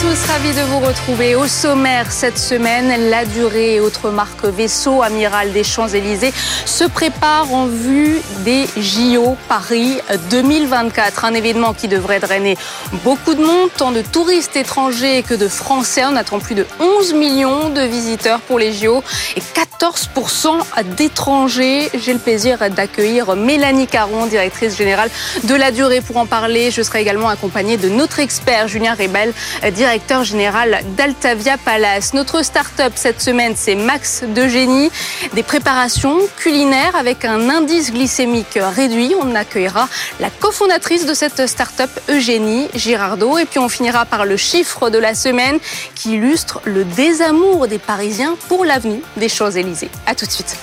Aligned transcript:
Tous, 0.00 0.26
ravi 0.26 0.54
de 0.54 0.60
vous 0.60 0.78
retrouver. 0.78 1.34
Au 1.34 1.48
sommaire 1.48 2.12
cette 2.12 2.38
semaine, 2.38 3.10
la 3.10 3.24
durée 3.24 3.74
et 3.74 3.80
autres 3.80 4.10
marques 4.10 4.44
vaisseaux 4.44 5.02
amiral 5.02 5.52
des 5.52 5.64
Champs-Élysées 5.64 6.32
se 6.64 6.84
préparent 6.84 7.52
en 7.52 7.66
vue 7.66 8.20
des 8.44 8.68
JO 8.76 9.36
Paris 9.48 9.98
2024. 10.30 11.24
Un 11.24 11.34
événement 11.34 11.74
qui 11.74 11.88
devrait 11.88 12.20
drainer 12.20 12.56
beaucoup 13.02 13.34
de 13.34 13.44
monde, 13.44 13.70
tant 13.76 13.90
de 13.90 14.00
touristes 14.02 14.54
étrangers 14.54 15.24
que 15.24 15.34
de 15.34 15.48
Français. 15.48 16.04
On 16.06 16.14
attend 16.14 16.38
plus 16.38 16.54
de 16.54 16.64
11 16.78 17.14
millions 17.14 17.68
de 17.68 17.80
visiteurs 17.80 18.38
pour 18.40 18.60
les 18.60 18.72
JO 18.72 19.02
et 19.36 19.40
14% 19.40 20.60
d'étrangers. 20.96 21.90
J'ai 21.98 22.12
le 22.12 22.20
plaisir 22.20 22.58
d'accueillir 22.70 23.34
Mélanie 23.34 23.88
Caron, 23.88 24.26
directrice 24.26 24.76
générale 24.76 25.10
de 25.42 25.54
la 25.56 25.72
durée. 25.72 26.00
Pour 26.00 26.18
en 26.18 26.26
parler, 26.26 26.70
je 26.70 26.82
serai 26.82 27.00
également 27.00 27.28
accompagnée 27.28 27.76
de 27.76 27.88
notre 27.88 28.20
expert 28.20 28.68
Julien 28.68 28.94
Rebel, 28.94 29.32
directeur 29.72 29.87
général 30.22 30.80
d'Altavia 30.96 31.56
Palace. 31.56 32.12
Notre 32.12 32.42
start-up 32.42 32.92
cette 32.94 33.22
semaine, 33.22 33.54
c'est 33.56 33.74
Max 33.74 34.22
de 34.22 34.46
Génie, 34.46 34.90
des 35.34 35.42
préparations 35.42 36.18
culinaires 36.36 36.94
avec 36.94 37.24
un 37.24 37.48
indice 37.48 37.92
glycémique 37.92 38.58
réduit. 38.60 39.14
On 39.20 39.34
accueillera 39.34 39.88
la 40.20 40.28
cofondatrice 40.28 41.06
de 41.06 41.14
cette 41.14 41.46
start-up, 41.46 41.90
Eugénie 42.10 42.68
Girardot. 42.74 43.38
Et 43.38 43.46
puis 43.46 43.58
on 43.58 43.68
finira 43.68 44.04
par 44.04 44.26
le 44.26 44.36
chiffre 44.36 44.90
de 44.90 44.98
la 44.98 45.14
semaine 45.14 45.58
qui 45.94 46.14
illustre 46.14 46.60
le 46.64 46.84
désamour 46.84 47.66
des 47.66 47.78
Parisiens 47.78 48.36
pour 48.48 48.64
l'avenue 48.64 49.00
des 49.16 49.28
Champs-Élysées. 49.28 49.90
A 50.06 50.14
tout 50.14 50.26
de 50.26 50.30
suite. 50.30 50.56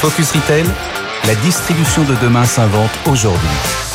Focus 0.00 0.32
Retail, 0.32 0.64
la 1.24 1.34
distribution 1.36 2.02
de 2.04 2.14
demain 2.22 2.44
s'invente 2.44 2.90
aujourd'hui. 3.06 3.91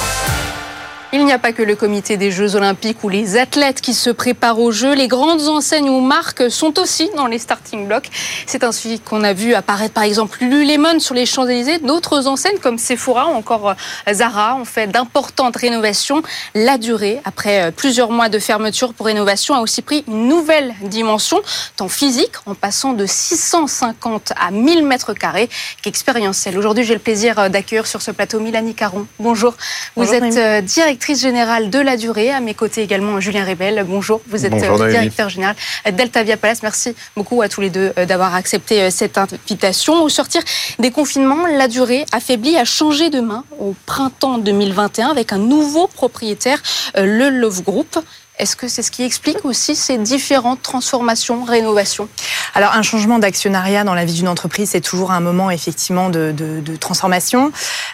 Il 1.13 1.23
n'y 1.23 1.31
a 1.31 1.39
pas 1.39 1.53
que 1.53 1.63
le 1.63 1.77
comité 1.77 2.17
des 2.17 2.31
Jeux 2.31 2.57
Olympiques 2.57 3.01
ou 3.01 3.07
les 3.07 3.37
athlètes 3.37 3.79
qui 3.79 3.93
se 3.93 4.09
préparent 4.09 4.59
aux 4.59 4.73
Jeux. 4.73 4.93
Les 4.93 5.07
grandes 5.07 5.47
enseignes 5.47 5.89
ou 5.89 6.01
marques 6.01 6.51
sont 6.51 6.77
aussi 6.79 7.09
dans 7.15 7.27
les 7.27 7.39
starting 7.39 7.87
blocks. 7.87 8.09
C'est 8.45 8.65
ainsi 8.65 8.99
qu'on 8.99 9.23
a 9.23 9.31
vu 9.31 9.53
apparaître 9.53 9.93
par 9.93 10.03
exemple 10.03 10.39
Lululemon 10.41 10.99
sur 10.99 11.15
les 11.15 11.25
Champs-Élysées. 11.25 11.79
D'autres 11.79 12.27
enseignes 12.27 12.57
comme 12.57 12.77
Sephora 12.77 13.29
ou 13.29 13.35
encore 13.35 13.69
euh, 13.69 14.13
Zara 14.13 14.57
ont 14.57 14.65
fait 14.65 14.87
d'importantes 14.87 15.55
rénovations. 15.55 16.21
La 16.53 16.77
durée, 16.77 17.21
après 17.23 17.63
euh, 17.63 17.71
plusieurs 17.71 18.11
mois 18.11 18.27
de 18.27 18.37
fermeture 18.37 18.93
pour 18.93 19.05
rénovation, 19.05 19.55
a 19.55 19.61
aussi 19.61 19.81
pris 19.81 20.03
une 20.09 20.27
nouvelle 20.27 20.75
dimension, 20.81 21.41
tant 21.77 21.87
physique, 21.87 22.33
en 22.45 22.53
passant 22.53 22.91
de 22.91 23.05
650 23.05 24.33
à 24.37 24.51
1000 24.51 24.85
mètres 24.85 25.13
carrés 25.13 25.47
qu'expérientielle. 25.81 26.57
Aujourd'hui, 26.57 26.83
j'ai 26.83 26.95
le 26.95 26.99
plaisir 26.99 27.39
euh, 27.39 27.47
d'accueillir 27.47 27.87
sur 27.87 28.01
ce 28.01 28.11
plateau 28.11 28.41
Milani 28.41 28.75
Caron. 28.75 29.07
Bonjour. 29.19 29.55
Vous 29.95 30.13
êtes 30.13 30.65
directrice 30.65 30.96
directrice 30.97 31.21
générale 31.21 31.69
de 31.69 31.77
la 31.77 31.95
durée. 31.95 32.31
À 32.31 32.39
mes 32.39 32.55
côtés 32.55 32.81
également 32.81 33.19
Julien 33.19 33.45
Rebel. 33.45 33.85
Bonjour, 33.87 34.19
vous 34.27 34.47
êtes 34.47 34.53
euh, 34.53 34.89
directeur 34.89 35.29
général 35.29 35.55
d'Altavia 35.93 36.37
Palace. 36.37 36.63
Merci 36.63 36.95
beaucoup 37.15 37.43
à 37.43 37.49
tous 37.49 37.61
les 37.61 37.69
deux 37.69 37.93
euh, 37.99 38.07
d'avoir 38.07 38.33
accepté 38.33 38.81
euh, 38.81 38.89
cette 38.89 39.15
invitation. 39.19 40.01
Au 40.01 40.09
sortir 40.09 40.41
des 40.79 40.89
confinements, 40.89 41.45
la 41.45 41.67
durée 41.67 42.03
affaiblie 42.11 42.57
a 42.57 42.65
changé 42.65 43.11
de 43.11 43.19
main 43.19 43.43
au 43.59 43.75
printemps 43.85 44.39
2021 44.39 45.09
avec 45.09 45.33
un 45.33 45.37
nouveau 45.37 45.85
propriétaire, 45.85 46.63
le 46.95 47.29
Love 47.29 47.61
Group. 47.61 47.99
Est-ce 48.39 48.55
que 48.55 48.67
c'est 48.67 48.83
ce 48.83 48.91
qui 48.91 49.03
explique 49.03 49.45
aussi 49.45 49.75
ces 49.75 49.97
différentes 49.97 50.61
transformations, 50.61 51.43
rénovations? 51.43 52.07
Alors 52.53 52.73
un 52.73 52.83
changement 52.83 53.17
d'actionnariat 53.17 53.83
dans 53.83 53.95
la 53.95 54.05
vie 54.05 54.13
d'une 54.13 54.27
entreprise, 54.27 54.69
c'est 54.71 54.81
toujours 54.81 55.11
un 55.11 55.19
moment 55.19 55.49
effectivement 55.49 56.09
de, 56.09 56.33
transformation. 56.79 57.51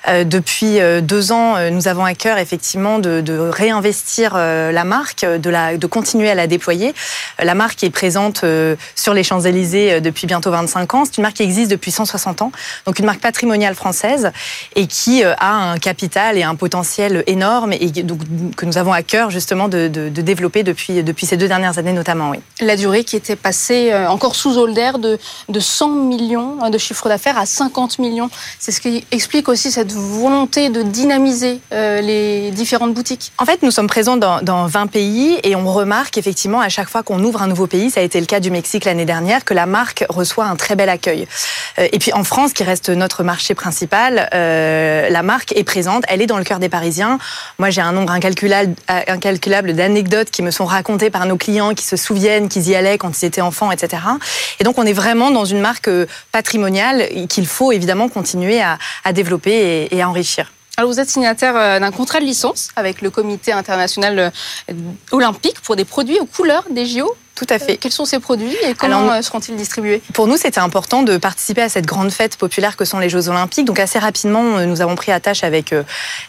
Euh, 0.10 0.26
depuis 0.26 0.82
euh, 0.82 1.00
deux 1.00 1.32
ans, 1.32 1.56
euh, 1.56 1.70
nous 1.70 1.88
avons 1.88 2.04
à 2.04 2.14
cœur 2.14 2.38
effectivement 2.38 3.00
de, 3.00 3.24
réinvestir 3.50 4.34
la 4.36 4.84
marque, 4.84 5.26
de 5.26 5.88
continuer 5.88 6.30
à 6.30 6.36
la 6.36 6.48
déployer. 6.48 6.94
La 7.40 7.56
marque 7.56 7.84
est 7.84 7.90
présente 7.90 8.46
sur 8.96 9.14
les 9.14 9.24
Champs-Élysées 9.24 10.02
depuis 10.02 10.28
bientôt 10.28 10.52
25 10.52 10.94
ans. 10.94 11.06
C'est 11.06 11.18
une 11.18 11.24
marque 11.24 11.38
qui 11.38 11.44
existe 11.44 11.72
depuis 11.72 11.92
160 11.92 12.42
ans, 12.42 12.52
donc 12.86 13.00
une 13.00 13.06
marque 13.06 13.22
patrimoniale 13.22 13.76
française 13.76 14.32
et 14.76 14.88
qui 14.88 15.24
a 15.24 15.52
un 15.52 15.78
capital 15.78 16.38
et 16.38 16.44
un 16.44 16.56
potentiel 16.56 17.24
énorme 17.28 17.74
et 17.74 17.90
donc, 18.04 18.20
que 18.56 18.66
nous 18.66 18.78
avons 18.78 18.94
à 18.94 19.04
cœur 19.04 19.30
justement 19.30 19.68
de, 19.68 19.88
de, 19.88 20.10
de 20.10 20.22
développé 20.34 20.64
depuis, 20.64 21.04
depuis 21.04 21.28
ces 21.28 21.38
deux 21.38 21.48
dernières 21.48 21.78
années 21.78 21.94
notamment. 21.94 22.32
Oui. 22.32 22.40
La 22.60 22.76
durée 22.76 23.04
qui 23.04 23.16
était 23.16 23.36
passée 23.36 23.92
euh, 23.92 24.10
encore 24.10 24.36
sous 24.36 24.58
Holder 24.58 24.94
de, 24.98 25.20
de 25.50 25.60
100 25.60 25.90
millions 25.90 26.70
de 26.70 26.78
chiffre 26.80 27.08
d'affaires 27.08 27.38
à 27.38 27.46
50 27.46 28.00
millions. 28.00 28.30
C'est 28.58 28.72
ce 28.72 28.82
qui 28.82 29.06
explique 29.12 29.48
aussi 29.48 29.72
cette 29.72 29.92
volonté 29.92 30.70
de 30.70 30.82
dynamiser 30.82 31.60
euh, 31.72 32.02
les 32.02 32.50
différentes 32.50 32.96
boutiques. 32.96 33.32
En 33.38 33.46
fait, 33.46 33.62
nous 33.62 33.70
sommes 33.70 33.88
présents 33.88 34.18
dans, 34.18 34.42
dans 34.42 34.66
20 34.66 34.88
pays 34.88 35.40
et 35.44 35.56
on 35.56 35.72
remarque 35.72 36.18
effectivement 36.18 36.62
à 36.62 36.70
chaque 36.70 36.90
fois 36.90 37.04
qu'on 37.04 37.24
ouvre 37.24 37.44
un 37.44 37.48
nouveau 37.48 37.68
pays, 37.68 37.92
ça 37.92 38.00
a 38.00 38.04
été 38.04 38.20
le 38.20 38.26
cas 38.26 38.40
du 38.40 38.50
Mexique 38.50 38.86
l'année 38.86 39.06
dernière, 39.06 39.46
que 39.46 39.54
la 39.54 39.68
marque 39.68 40.04
reçoit 40.10 40.46
un 40.46 40.56
très 40.56 40.76
bel 40.76 40.90
accueil. 40.90 41.28
Euh, 41.78 41.88
et 41.92 42.00
puis 42.00 42.12
en 42.14 42.24
France, 42.24 42.54
qui 42.54 42.64
reste 42.64 42.90
notre 42.90 43.24
marché 43.24 43.54
principal, 43.54 44.30
la 44.34 45.24
marque 45.24 45.54
est 45.56 45.64
présente, 45.64 46.04
elle 46.08 46.22
est 46.22 46.28
dans 46.28 46.38
le 46.38 46.44
cœur 46.44 46.60
des 46.60 46.70
Parisiens. 46.70 47.20
Moi, 47.60 47.70
j'ai 47.70 47.82
un 47.82 47.92
nombre 47.92 48.12
incalculable, 48.12 48.74
incalculable 48.88 49.74
d'anecdotes 49.74 50.23
qui 50.32 50.42
me 50.42 50.52
sont 50.52 50.66
racontées 50.66 51.10
par 51.10 51.26
nos 51.26 51.38
clients 51.38 51.74
qui 51.74 51.86
se 51.86 51.96
souviennent 51.96 52.50
qu'ils 52.50 52.70
y 52.70 52.76
allaient 52.76 52.98
quand 52.98 53.22
ils 53.22 53.26
étaient 53.26 53.42
enfants, 53.42 53.72
etc. 53.72 54.02
Et 54.60 54.64
donc 54.64 54.78
on 54.78 54.86
est 54.86 54.94
vraiment 54.94 55.32
dans 55.32 55.46
une 55.46 55.60
marque 55.60 55.88
euh, 55.88 56.06
patrimoniale 56.32 57.08
qu'il 57.30 57.48
faut 57.48 57.72
évidemment 57.72 58.10
continuer 58.10 58.62
à, 58.62 58.78
développer 59.14 59.52
et, 59.52 59.96
et 59.96 60.02
à 60.02 60.10
enrichir. 60.10 60.52
Alors 60.76 60.90
vous 60.90 61.00
êtes 61.00 61.10
signataire 61.10 61.56
euh, 61.56 61.80
d'un 61.80 61.92
contrat 61.92 62.20
de 62.20 62.26
licence 62.26 62.70
avec 62.76 63.02
le 63.04 63.12
Comité 63.12 63.52
international 63.52 64.18
euh, 64.18 64.74
olympique 65.12 65.62
pour 65.62 65.76
des 65.76 65.86
produits 65.86 66.20
aux 66.20 66.26
couleurs 66.26 66.66
des 66.72 66.88
JO. 66.88 67.16
Tout 67.36 67.48
à 67.50 67.58
fait. 67.58 67.78
Quels 67.78 67.92
sont 67.92 68.06
ces 68.06 68.20
produits 68.20 68.56
et 68.64 68.76
comment 68.76 69.10
Alors, 69.10 69.24
seront-ils 69.24 69.56
distribués? 69.56 70.02
Pour 70.14 70.28
nous, 70.28 70.38
c'était 70.38 70.60
important 70.60 71.02
de 71.02 71.18
participer 71.18 71.64
à 71.64 71.70
cette 71.70 71.86
grande 71.86 72.12
fête 72.12 72.38
populaire 72.38 72.78
que 72.78 72.86
sont 72.86 73.00
les 73.00 73.10
Jeux 73.10 73.28
Olympiques. 73.30 73.66
Donc 73.66 73.80
assez 73.80 74.00
rapidement, 74.00 74.60
nous 74.60 74.82
avons 74.82 74.96
pris 74.96 75.12
attache 75.12 75.44
avec 75.44 75.74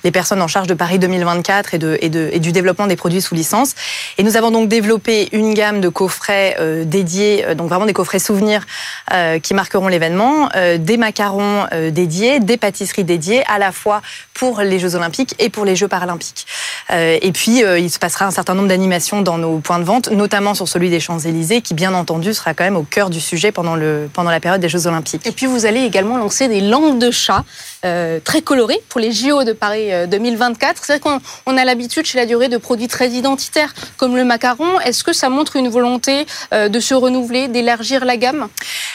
les 0.02 0.10
personnes 0.10 0.40
en 0.40 0.48
charge 0.48 0.66
de 0.66 0.74
Paris 0.74 0.98
2024 0.98 1.74
et, 1.74 1.78
de, 1.78 1.98
et, 2.00 2.08
de, 2.08 2.30
et 2.32 2.38
du 2.38 2.52
développement 2.52 2.86
des 2.86 2.96
produits 2.96 3.20
sous 3.20 3.34
licence. 3.34 3.74
Et 4.18 4.22
nous 4.22 4.36
avons 4.36 4.50
donc 4.50 4.68
développé 4.68 5.28
une 5.32 5.54
gamme 5.54 5.80
de 5.80 5.88
coffrets 5.88 6.56
euh, 6.58 6.84
dédiés, 6.84 7.54
donc 7.54 7.68
vraiment 7.68 7.86
des 7.86 7.92
coffrets 7.92 8.18
souvenirs 8.18 8.66
euh, 9.12 9.38
qui 9.38 9.54
marqueront 9.54 9.88
l'événement, 9.88 10.48
euh, 10.56 10.78
des 10.78 10.96
macarons 10.96 11.66
dédiés, 11.90 12.40
des 12.40 12.56
pâtisseries 12.56 13.04
dédiées, 13.04 13.44
à 13.46 13.58
la 13.58 13.72
fois 13.72 14.02
pour 14.32 14.60
les 14.60 14.78
Jeux 14.78 14.94
Olympiques 14.94 15.34
et 15.38 15.48
pour 15.48 15.64
les 15.64 15.76
Jeux 15.76 15.88
Paralympiques. 15.88 16.46
et 16.90 17.32
puis, 17.32 17.62
il 17.78 17.90
se 17.90 17.98
passera 17.98 18.26
un 18.26 18.30
certain 18.30 18.54
nombre 18.54 18.68
d'animations 18.68 19.22
dans 19.22 19.38
nos 19.38 19.58
points 19.58 19.78
de 19.78 19.84
vente, 19.84 20.10
notamment 20.10 20.54
sur 20.54 20.68
celui 20.68 20.90
des 20.94 21.00
Champs-Élysées, 21.00 21.60
qui 21.60 21.74
bien 21.74 21.92
entendu 21.92 22.32
sera 22.32 22.54
quand 22.54 22.64
même 22.64 22.76
au 22.76 22.84
cœur 22.84 23.10
du 23.10 23.20
sujet 23.20 23.50
pendant, 23.50 23.76
pendant 24.12 24.30
la 24.30 24.40
période 24.40 24.60
des 24.60 24.68
Jeux 24.68 24.86
Olympiques. 24.86 25.26
Et 25.26 25.32
puis 25.32 25.46
vous 25.46 25.66
allez 25.66 25.80
également 25.80 26.16
lancer 26.16 26.46
des 26.46 26.60
langues 26.60 26.98
de 26.98 27.10
chat 27.10 27.44
euh, 27.84 28.20
très 28.22 28.42
colorées 28.42 28.80
pour 28.88 29.00
les 29.00 29.12
JO 29.12 29.44
de 29.44 29.52
Paris 29.52 29.90
2024. 30.08 30.82
C'est 30.84 30.92
vrai 30.94 31.00
qu'on 31.00 31.20
on 31.46 31.56
a 31.56 31.64
l'habitude 31.64 32.06
chez 32.06 32.18
la 32.18 32.26
durée 32.26 32.48
de 32.48 32.56
produits 32.56 32.88
très 32.88 33.10
identitaires 33.10 33.74
comme 33.96 34.16
le 34.16 34.24
macaron. 34.24 34.80
Est-ce 34.80 35.04
que 35.04 35.12
ça 35.12 35.28
montre 35.28 35.56
une 35.56 35.68
volonté 35.68 36.26
euh, 36.52 36.68
de 36.68 36.80
se 36.80 36.94
renouveler, 36.94 37.48
d'élargir 37.48 38.04
la 38.04 38.16
gamme? 38.16 38.48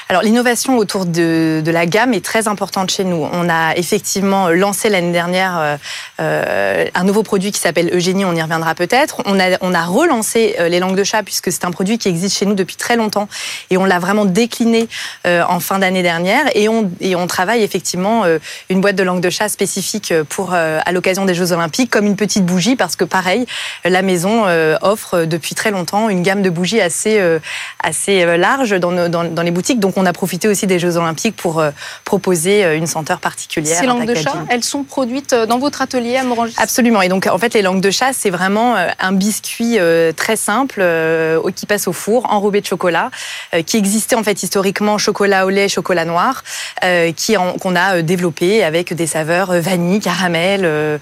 Alors 0.09 0.23
l'innovation 0.23 0.77
autour 0.77 1.05
de, 1.05 1.61
la 1.65 1.85
gamme 1.85 2.13
est 2.13 2.25
très 2.25 2.47
importante 2.47 2.89
chez 2.89 3.03
nous. 3.03 3.27
On 3.31 3.47
a 3.49 3.75
effectivement 3.75 4.49
lancé 4.49 4.89
l'année 4.89 5.11
dernière 5.11 5.77
euh, 6.19 6.85
un 6.93 7.03
nouveau 7.03 7.23
produit 7.23 7.51
qui 7.51 7.59
s'appelle 7.59 7.91
Eugénie, 7.93 8.25
on 8.25 8.33
y 8.33 8.41
reviendra 8.41 8.73
peut-être. 8.75 9.21
On 9.25 9.39
a, 9.39 9.85
relancé 9.85 10.55
les 10.67 10.79
langues 10.79 10.97
de 10.97 11.03
chat 11.03 11.23
puisque 11.23 11.51
c'est 11.51 11.65
un 11.65 11.71
produit 11.71 11.97
qui 11.97 12.09
existe 12.09 12.37
chez 12.37 12.45
nous 12.45 12.53
depuis 12.53 12.75
très 12.75 12.95
longtemps 12.95 13.27
et 13.69 13.77
on 13.77 13.85
l'a 13.85 13.99
vraiment 13.99 14.25
décliné 14.25 14.87
euh, 15.25 15.43
en 15.47 15.59
fin 15.59 15.79
d'année 15.79 16.03
dernière 16.03 16.45
et 16.55 16.67
on, 16.69 17.27
travaille 17.27 17.61
effectivement 17.61 18.23
euh, 18.23 18.39
une 18.79 18.81
boîte 18.81 18.95
de 18.95 19.03
langue 19.03 19.19
de 19.19 19.29
chat 19.29 19.49
spécifique 19.49 20.13
pour 20.29 20.53
euh, 20.53 20.79
à 20.85 20.93
l'occasion 20.93 21.25
des 21.25 21.33
Jeux 21.33 21.51
Olympiques 21.51 21.91
comme 21.91 22.05
une 22.05 22.15
petite 22.15 22.45
bougie 22.45 22.77
parce 22.77 22.95
que 22.95 23.03
pareil 23.03 23.45
la 23.83 24.01
maison 24.01 24.43
euh, 24.47 24.77
offre 24.81 25.25
depuis 25.25 25.53
très 25.53 25.69
longtemps 25.69 26.07
une 26.07 26.21
gamme 26.21 26.41
de 26.41 26.49
bougies 26.49 26.79
assez 26.79 27.19
euh, 27.19 27.39
assez 27.83 28.37
large 28.37 28.71
dans, 28.79 28.91
nos, 28.91 29.09
dans, 29.09 29.25
dans, 29.25 29.41
les 29.41 29.51
boutiques. 29.51 29.81
Donc 29.81 29.97
on 29.97 30.05
a 30.05 30.13
profité 30.13 30.47
aussi 30.47 30.65
des 30.65 30.79
Jeux 30.79 30.95
Olympiques 30.95 31.35
pour 31.35 31.59
euh, 31.59 31.71
proposer 32.05 32.77
une 32.77 32.87
senteur 32.87 33.19
particulière. 33.19 33.77
Ces 33.77 33.85
langues 33.85 34.05
de 34.05 34.15
chat, 34.15 34.45
elles 34.49 34.63
sont 34.63 34.83
produites 34.83 35.33
dans 35.33 35.59
votre 35.59 35.81
atelier 35.81 36.15
à 36.15 36.23
Morangis 36.23 36.55
Absolument. 36.57 37.01
Et 37.01 37.09
donc 37.09 37.27
en 37.27 37.37
fait 37.37 37.53
les 37.53 37.61
langues 37.61 37.81
de 37.81 37.91
chat 37.91 38.13
c'est 38.13 38.29
vraiment 38.29 38.77
un 38.77 39.11
biscuit 39.11 39.77
très 40.15 40.37
simple 40.37 40.81
qui 41.53 41.65
passe 41.65 41.89
au 41.89 41.93
four 41.93 42.31
enrobé 42.31 42.61
de 42.61 42.65
chocolat, 42.65 43.11
euh, 43.53 43.61
qui 43.61 43.75
existait 43.75 44.15
en 44.15 44.23
fait 44.23 44.41
historiquement 44.41 44.97
chocolat 44.97 45.45
au 45.45 45.49
lait, 45.49 45.67
chocolat 45.67 46.05
noir, 46.05 46.43
euh, 46.85 47.11
qui 47.11 47.35
qu'on 47.59 47.75
a 47.75 48.01
développé 48.01 48.63
avec 48.69 48.93
des 48.93 49.07
saveurs 49.07 49.51
vanille, 49.51 49.99
caramel 49.99 50.99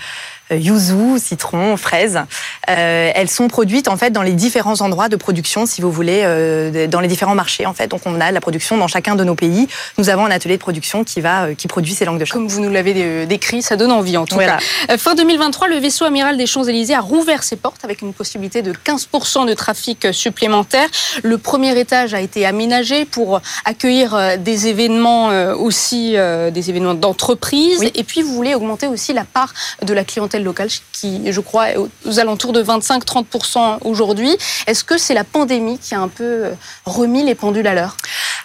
yuzu, 0.51 1.19
citron, 1.19 1.77
fraise. 1.77 2.19
elles 2.67 3.29
sont 3.29 3.47
produites 3.47 3.87
en 3.87 3.97
fait 3.97 4.11
dans 4.11 4.21
les 4.21 4.33
différents 4.33 4.81
endroits 4.81 5.09
de 5.09 5.15
production, 5.15 5.65
si 5.65 5.81
vous 5.81 5.91
voulez, 5.91 6.87
dans 6.89 6.99
les 6.99 7.07
différents 7.07 7.35
marchés 7.35 7.65
en 7.65 7.73
fait. 7.73 7.87
Donc 7.87 8.01
on 8.05 8.19
a 8.19 8.31
la 8.31 8.41
production 8.41 8.77
dans 8.77 8.87
chacun 8.87 9.15
de 9.15 9.23
nos 9.23 9.35
pays. 9.35 9.67
Nous 9.97 10.09
avons 10.09 10.25
un 10.25 10.31
atelier 10.31 10.55
de 10.55 10.61
production 10.61 11.03
qui 11.03 11.21
va 11.21 11.53
qui 11.53 11.67
produit 11.67 11.93
ces 11.93 12.05
langues 12.05 12.19
de 12.19 12.25
chat. 12.25 12.33
Comme 12.33 12.47
vous 12.47 12.61
nous 12.61 12.71
l'avez 12.71 13.25
décrit, 13.25 13.61
ça 13.61 13.75
donne 13.75 13.91
envie 13.91 14.17
en 14.17 14.25
tout 14.25 14.37
cas. 14.37 14.59
Fin 14.97 15.15
2023, 15.15 15.67
le 15.67 15.77
vaisseau 15.77 16.05
amiral 16.05 16.37
des 16.37 16.45
Champs-Élysées 16.45 16.95
a 16.95 17.01
rouvert 17.01 17.43
ses 17.43 17.55
portes 17.55 17.83
avec 17.83 18.01
une 18.01 18.13
possibilité 18.13 18.61
de 18.61 18.73
15% 18.73 19.47
de 19.47 19.53
trafic 19.53 20.07
supplémentaire. 20.11 20.87
Le 21.23 21.37
premier 21.37 21.77
étage 21.79 22.13
a 22.13 22.21
été 22.21 22.45
aménagé 22.45 23.05
pour 23.05 23.41
accueillir 23.65 24.37
des 24.37 24.67
événements 24.67 25.27
aussi, 25.55 26.15
des 26.51 26.69
événements 26.69 26.93
d'entreprise. 26.93 27.83
Et 27.95 28.03
puis, 28.03 28.21
vous 28.21 28.33
voulez 28.33 28.55
augmenter 28.55 28.87
aussi 28.87 29.13
la 29.13 29.23
part 29.23 29.53
de 29.81 29.93
la 29.93 30.03
clientèle 30.03 30.36
locale 30.43 30.69
qui, 30.91 31.31
je 31.31 31.39
crois, 31.39 31.71
est 31.71 31.77
aux 31.77 32.19
alentours 32.19 32.53
de 32.53 32.63
25-30% 32.63 33.79
aujourd'hui. 33.83 34.35
Est-ce 34.67 34.83
que 34.83 34.97
c'est 34.97 35.13
la 35.13 35.23
pandémie 35.23 35.79
qui 35.79 35.95
a 35.95 35.99
un 35.99 36.07
peu 36.07 36.45
remis 36.85 37.23
les 37.23 37.35
pendules 37.35 37.67
à 37.67 37.73
l'heure? 37.73 37.97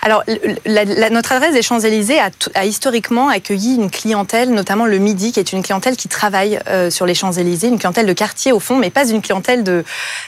Alors, 0.05 0.25
notre 0.67 1.33
adresse 1.33 1.55
des 1.55 1.63
Champs-Élysées 1.63 2.19
a, 2.55 2.65
historiquement 2.65 3.29
accueilli 3.29 3.77
une 3.77 3.89
clientèle, 3.89 4.51
notamment 4.51 4.85
le 4.85 4.99
Midi, 4.99 5.31
qui 5.31 5.39
est 5.39 5.53
une 5.53 5.63
clientèle 5.63 5.97
qui 5.97 6.09
travaille 6.09 6.59
euh, 6.67 6.91
sur 6.91 7.07
les 7.07 7.15
Champs-Élysées, 7.15 7.69
une 7.69 7.79
clientèle 7.79 8.07
de 8.07 8.13
quartier 8.13 8.51
au 8.51 8.59
fond, 8.59 8.77
mais 8.77 8.91
pas 8.91 9.09
une 9.09 9.23
clientèle 9.23 9.63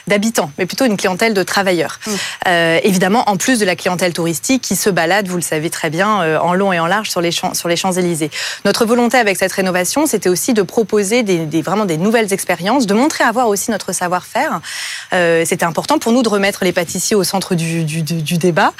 d'habitants, 0.07 0.49
mais 0.57 0.65
plutôt 0.65 0.85
une 0.85 0.95
clientèle 0.95 1.33
de 1.33 1.43
travailleurs. 1.43 1.99
Mmh. 2.07 2.11
Euh, 2.47 2.79
évidemment, 2.83 3.29
en 3.29 3.35
plus 3.35 3.59
de 3.59 3.65
la 3.65 3.75
clientèle 3.75 4.13
touristique 4.13 4.61
qui 4.61 4.77
se 4.77 4.89
balade, 4.89 5.27
vous 5.27 5.35
le 5.35 5.41
savez 5.41 5.69
très 5.69 5.89
bien, 5.89 6.21
euh, 6.21 6.39
en 6.39 6.53
long 6.53 6.71
et 6.71 6.79
en 6.79 6.87
large 6.87 7.09
sur 7.09 7.19
les, 7.19 7.31
champs, 7.31 7.53
sur 7.53 7.67
les 7.67 7.75
Champs-Élysées. 7.75 8.31
Notre 8.63 8.85
volonté 8.85 9.17
avec 9.17 9.35
cette 9.35 9.51
rénovation, 9.51 10.05
c'était 10.05 10.29
aussi 10.29 10.53
de 10.53 10.61
proposer 10.61 11.23
des, 11.23 11.54
vraiment 11.61 11.85
des 11.85 11.97
nouvelles 11.97 12.31
expériences, 12.33 12.87
de 12.87 12.93
montrer 12.93 13.23
avoir 13.23 13.47
aussi 13.47 13.71
notre 13.71 13.93
savoir-faire. 13.93 14.61
c'était 15.11 15.65
important 15.65 15.99
pour 15.99 16.11
nous 16.11 16.23
de 16.23 16.29
remettre 16.29 16.63
les 16.63 16.71
pâtissiers 16.71 17.15
au 17.15 17.23
centre 17.23 17.55
du, 17.55 17.83
du, 17.83 18.37
débat. 18.37 18.73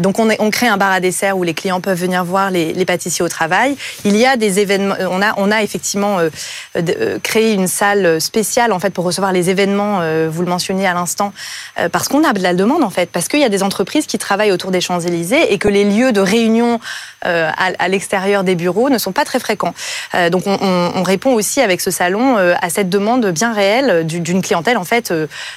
donc, 0.00 0.18
on 0.18 0.26
on, 0.38 0.50
crée 0.50 0.68
un 0.68 0.76
bar 0.76 0.92
à 0.92 1.00
dessert 1.00 1.36
où 1.36 1.42
les 1.42 1.54
clients 1.54 1.80
peuvent 1.80 1.98
venir 1.98 2.24
voir 2.24 2.50
les, 2.50 2.84
pâtissiers 2.84 3.24
au 3.24 3.28
travail. 3.28 3.76
Il 4.04 4.16
y 4.16 4.26
a 4.26 4.36
des 4.36 4.60
événements. 4.60 4.94
Euh, 5.00 5.08
on 5.10 5.22
a, 5.22 5.34
on 5.36 5.50
a 5.50 5.62
effectivement 5.62 6.18
euh, 6.18 6.30
euh, 6.76 7.18
créé 7.22 7.52
une 7.52 7.66
salle 7.66 8.20
spéciale 8.20 8.72
en 8.72 8.78
fait 8.78 8.90
pour 8.90 9.04
recevoir 9.04 9.32
les 9.32 9.50
événements. 9.50 10.00
vous 10.28 10.42
le 10.42 10.48
mentionniez 10.48 10.86
à 10.86 10.94
l'instant, 10.94 11.32
parce 11.92 12.08
qu'on 12.08 12.24
a 12.24 12.32
de 12.32 12.42
la 12.42 12.54
demande 12.54 12.82
en 12.82 12.90
fait, 12.90 13.10
parce 13.10 13.28
qu'il 13.28 13.40
y 13.40 13.44
a 13.44 13.48
des 13.48 13.62
entreprises 13.62 14.06
qui 14.06 14.18
travaillent 14.18 14.52
autour 14.52 14.70
des 14.70 14.80
Champs 14.80 15.00
Élysées 15.00 15.52
et 15.52 15.58
que 15.58 15.68
les 15.68 15.84
lieux 15.84 16.12
de 16.12 16.20
réunion 16.20 16.80
à, 17.22 17.88
l'extérieur 17.88 18.44
des 18.44 18.54
bureaux 18.54 18.88
ne 18.88 18.98
sont 18.98 19.12
pas 19.12 19.24
très 19.24 19.40
fréquents. 19.40 19.74
donc 20.30 20.44
on, 20.46 21.02
répond 21.02 21.32
aussi 21.32 21.60
avec 21.60 21.80
ce 21.80 21.90
salon 22.06 22.36
à 22.36 22.70
cette 22.70 22.88
demande 22.88 23.26
bien 23.32 23.52
réelle 23.52 24.06
d'une 24.06 24.40
clientèle 24.40 24.76
en 24.76 24.84
fait 24.84 25.12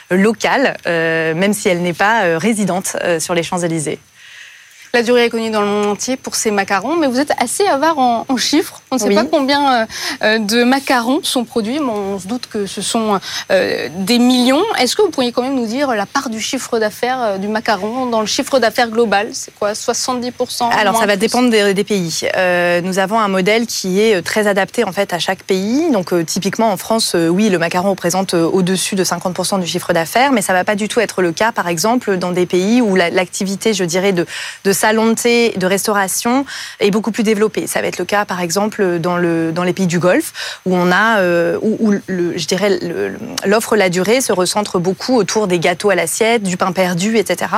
locale, 0.10 0.78
même 0.86 1.54
si 1.54 1.70
elle 1.70 1.84
n'est 1.84 1.94
pas 1.94 2.40
résidente 2.40 2.96
sur 3.20 3.36
les 3.36 3.44
Champs 3.44 3.60
Élysées. 3.60 4.00
La 4.94 5.04
durée 5.04 5.26
est 5.26 5.30
connue 5.30 5.52
dans 5.52 5.62
le 5.62 5.68
monde 5.68 5.86
entier 5.86 6.18
pour 6.18 6.34
ces 6.34 6.50
macarons, 6.50 6.98
mais 6.98 7.06
vous 7.06 7.20
êtes 7.20 7.32
assez 7.38 7.66
avare 7.68 8.00
en, 8.00 8.26
chiffres. 8.38 8.82
On 8.90 8.96
ne 8.96 9.00
sait 9.00 9.14
pas 9.14 9.26
combien 9.26 9.82
euh, 9.82 9.86
euh, 10.24 10.40
de 10.40 10.64
macarons 10.64 11.20
sont 11.22 11.44
produits, 11.44 11.80
mais 11.80 11.92
on 11.92 12.18
se 12.18 12.28
doute 12.28 12.48
que 12.48 12.66
ce 12.66 12.82
sont 12.82 13.20
euh, 13.52 13.90
des 13.98 14.18
millions. 14.18 14.64
Est-ce 14.80 14.96
que 14.96 15.04
vous 15.04 15.10
pourriez 15.10 15.32
quand 15.32 15.44
même 15.44 15.56
nous 15.56 15.68
dire 15.68 15.90
la 15.90 16.08
part 16.08 16.30
du 16.30 16.42
chiffre 16.42 16.80
d'affaires 16.80 17.38
du 17.38 17.48
macaron 17.48 18.08
dans 18.08 18.22
le 18.22 18.26
chiffre 18.26 18.58
d'affaires 18.58 18.90
global? 18.90 19.30
C'est 19.34 19.54
quoi 19.54 19.74
70% 19.74 20.72
Alors 20.72 20.98
ça 20.98 21.06
va 21.06 21.18
dépendre 21.18 21.52
des, 21.52 21.84
pays. 21.84 22.22
nous 22.84 22.98
avons 22.98 23.20
un 23.20 23.28
modèle 23.28 23.68
qui 23.68 24.00
est 24.00 24.22
très 24.24 24.48
adapté 24.48 24.84
en 24.84 24.92
fait 24.92 25.14
à 25.14 25.20
chaque 25.20 25.44
pays. 25.44 25.92
Donc 25.92 26.14
typiquement 26.26 26.72
en 26.72 26.78
France, 26.78 27.16
oui, 27.16 27.50
le 27.50 27.60
macaron 27.60 27.92
représente 27.92 28.34
au-dessus 28.34 28.96
de 28.96 29.04
50% 29.04 29.60
du 29.60 29.68
chiffre 29.68 29.94
d'affaires, 29.94 30.32
mais 30.32 30.42
ça 30.42 30.54
va 30.54 30.64
pas 30.64 30.76
du 30.76 30.88
tout 30.88 31.00
être 31.00 31.22
le 31.22 31.32
cas, 31.32 31.52
par 31.52 31.68
exemple, 31.68 32.18
dans 32.18 32.32
des 32.32 32.48
pays 32.48 32.82
où 32.82 32.96
l'activité, 32.96 33.74
je 33.74 33.84
dirais, 33.84 34.14
de, 34.14 34.26
de 34.64 34.74
salon 34.80 35.08
de 35.08 35.14
thé, 35.14 35.54
de 35.58 35.66
restauration 35.66 36.46
est 36.80 36.90
beaucoup 36.90 37.12
plus 37.12 37.24
développé. 37.24 37.68
Ça 37.68 37.82
va 37.82 37.88
être 37.88 38.00
le 38.00 38.06
cas, 38.06 38.24
par 38.24 38.40
exemple, 38.40 39.00
dans, 39.00 39.18
le, 39.18 39.52
dans 39.52 39.64
les 39.64 39.74
pays 39.74 39.88
du 39.88 40.00
Golfe, 40.00 40.32
où 40.66 40.74
on 40.74 40.90
a, 40.92 41.20
euh, 41.20 41.58
où, 41.62 41.94
je 42.08 42.46
dirais, 42.46 42.80
l'offre 43.46 43.76
la 43.76 43.90
durée 43.90 44.22
se 44.22 44.32
recentre 44.32 44.80
beaucoup 44.80 45.16
autour 45.18 45.48
des 45.48 45.60
gâteaux 45.60 45.90
à 45.90 45.96
l'assiette, 45.96 46.44
du 46.44 46.56
pain 46.56 46.72
perdu, 46.72 47.18
etc. 47.18 47.52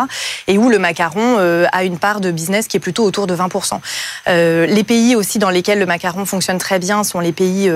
Et 0.47 0.57
où 0.57 0.69
le 0.69 0.79
macaron 0.79 1.38
euh, 1.38 1.65
a 1.71 1.83
une 1.83 2.00
part 2.00 2.21
de 2.21 2.31
business 2.31 2.68
qui 2.68 2.77
est 2.77 2.79
plutôt 2.79 3.03
autour 3.03 3.27
de 3.27 3.35
20%. 3.35 3.79
Euh, 4.27 4.65
les 4.65 4.83
pays 4.83 5.15
aussi 5.15 5.38
dans 5.38 5.51
lesquels 5.51 5.79
le 5.79 5.85
macaron 5.85 6.25
fonctionne 6.25 6.57
très 6.57 6.79
bien 6.79 7.03
sont 7.03 7.19
les 7.19 7.31
pays 7.33 7.71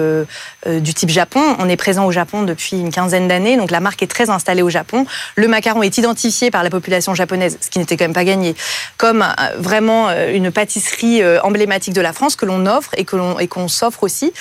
du 0.66 0.94
type 0.94 1.10
Japon. 1.10 1.56
On 1.60 1.70
est 1.70 1.78
présent 1.78 2.06
au 2.06 2.12
Japon 2.12 2.44
depuis 2.44 2.80
une 2.80 2.92
quinzaine 2.92 3.28
d'années, 3.28 3.58
donc 3.58 3.70
la 3.70 3.80
marque 3.80 4.02
est 4.02 4.08
très 4.08 4.32
installée 4.32 4.64
au 4.64 4.70
Japon. 4.70 5.06
Le 5.36 5.48
macaron 5.48 5.84
est 5.84 5.98
identifié 6.00 6.50
par 6.50 6.64
la 6.64 6.72
population 6.72 7.14
japonaise, 7.14 7.58
ce 7.62 7.70
qui 7.70 7.78
n'était 7.78 7.96
quand 7.96 8.06
même 8.06 8.14
pas 8.14 8.24
gagné, 8.24 8.56
comme 8.98 9.24
vraiment 9.58 10.10
euh, 10.10 10.34
une 10.34 10.52
pâtisserie 10.52 11.22
euh, 11.22 11.42
emblématique 11.42 11.94
de 11.94 12.02
la 12.02 12.14
France 12.14 12.36
que 12.36 12.46
l'on 12.46 12.66
offre 12.66 12.92
et 12.98 13.06
que 13.06 13.16
l'on 13.16 13.40
et 13.40 13.48
qu'on 13.48 13.68
s'offre 13.68 14.04
aussi. 14.04 14.34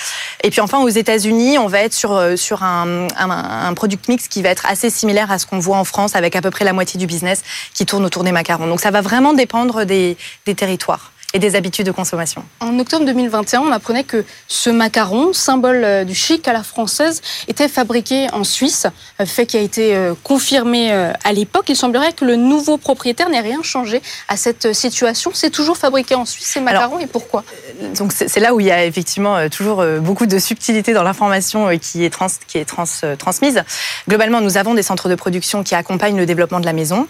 Et 0.43 0.51
puis 0.51 0.61
enfin 0.61 0.81
aux 0.81 0.89
États-Unis, 0.89 1.59
on 1.59 1.67
va 1.67 1.81
être 1.81 1.95
sur 1.95 2.13
euh, 2.13 2.37
sur 2.37 2.63
un, 2.63 3.09
un, 3.17 3.75
product 3.75 4.09
mix 4.09 4.29
qui 4.29 4.43
va 4.43 4.51
être 4.51 4.67
assez 4.67 4.91
similaire 4.91 5.31
à 5.31 5.39
ce 5.39 5.47
qu'on 5.47 5.59
voit 5.59 5.77
en 5.77 5.85
France, 5.85 6.17
avec 6.17 6.37
à 6.37 6.43
peu 6.43 6.51
près 6.51 6.65
la 6.65 6.73
moitié 6.73 6.99
du 6.99 7.07
business 7.07 7.43
qui 7.75 7.87
tourne 7.87 8.05
autour 8.05 8.25
des 8.25 8.33
macarons. 8.33 8.67
Donc 8.67 8.81
ça 8.81 8.91
va 8.91 9.01
vraiment 9.01 9.33
dépendre 9.33 9.85
des, 9.85 10.17
des 10.47 10.55
territoires 10.55 11.14
et 11.35 11.41
des 11.41 11.57
habitudes 11.57 11.85
de 11.85 11.91
consommation. 11.91 12.45
En 12.61 12.79
octobre 12.79 13.05
2021, 13.05 13.61
on 13.61 13.73
apprenait 13.73 14.05
que 14.05 14.25
ce 14.47 14.71
macaron, 14.71 15.33
symbole 15.33 15.83
euh, 15.85 16.05
du 16.05 16.15
chic 16.15 16.47
à 16.47 16.53
la 16.53 16.63
française, 16.63 17.21
était 17.49 17.67
fabriqué 17.67 18.29
en 18.33 18.45
Suisse, 18.45 18.87
euh, 19.21 19.27
fait 19.27 19.45
qui 19.45 19.57
a 19.57 19.61
été 19.61 19.97
euh, 19.97 20.15
confirmé 20.23 20.93
à 20.93 21.33
l'époque. 21.33 21.65
Il 21.69 21.77
semblerait 21.77 22.13
que 22.13 22.25
le 22.25 22.37
nouveau 22.37 22.77
propriétaire 22.77 23.29
n'ait 23.29 23.41
rien 23.41 23.63
changé 23.63 24.01
à 24.29 24.37
cette 24.37 24.73
situation. 24.73 25.33
C'est 25.35 25.51
toujours 25.51 25.77
fabriqué 25.77 26.15
en 26.15 26.25
Suisse 26.25 26.47
ces 26.47 26.61
macarons 26.61 27.01
et 27.01 27.07
pourquoi? 27.07 27.43
Donc 27.97 28.13
c'est 28.13 28.39
là 28.39 28.55
où 28.55 28.61
il 28.61 28.67
y 28.67 28.71
a 28.71 28.85
effectivement 28.85 29.49
toujours 29.49 29.85
beaucoup 30.01 30.27
de 30.27 30.39
subtilité 30.39 30.93
dans 30.93 31.03
l'information 31.03 31.77
qui 31.79 32.05
est, 32.05 32.11
trans, 32.11 32.29
qui 32.47 32.59
est 32.59 32.65
trans, 32.65 32.85
transmise. 33.19 33.65
Globalement, 34.09 34.41
nous 34.41 34.57
avons 34.57 34.75
des 34.75 34.85
centres 34.85 35.09
de 35.09 35.17
production 35.17 35.65
qui 35.65 35.75
accompagnent 35.75 36.19
le 36.19 36.27
développement 36.27 36.61
de 36.61 36.67
la 36.67 36.73
maison. 36.73 37.09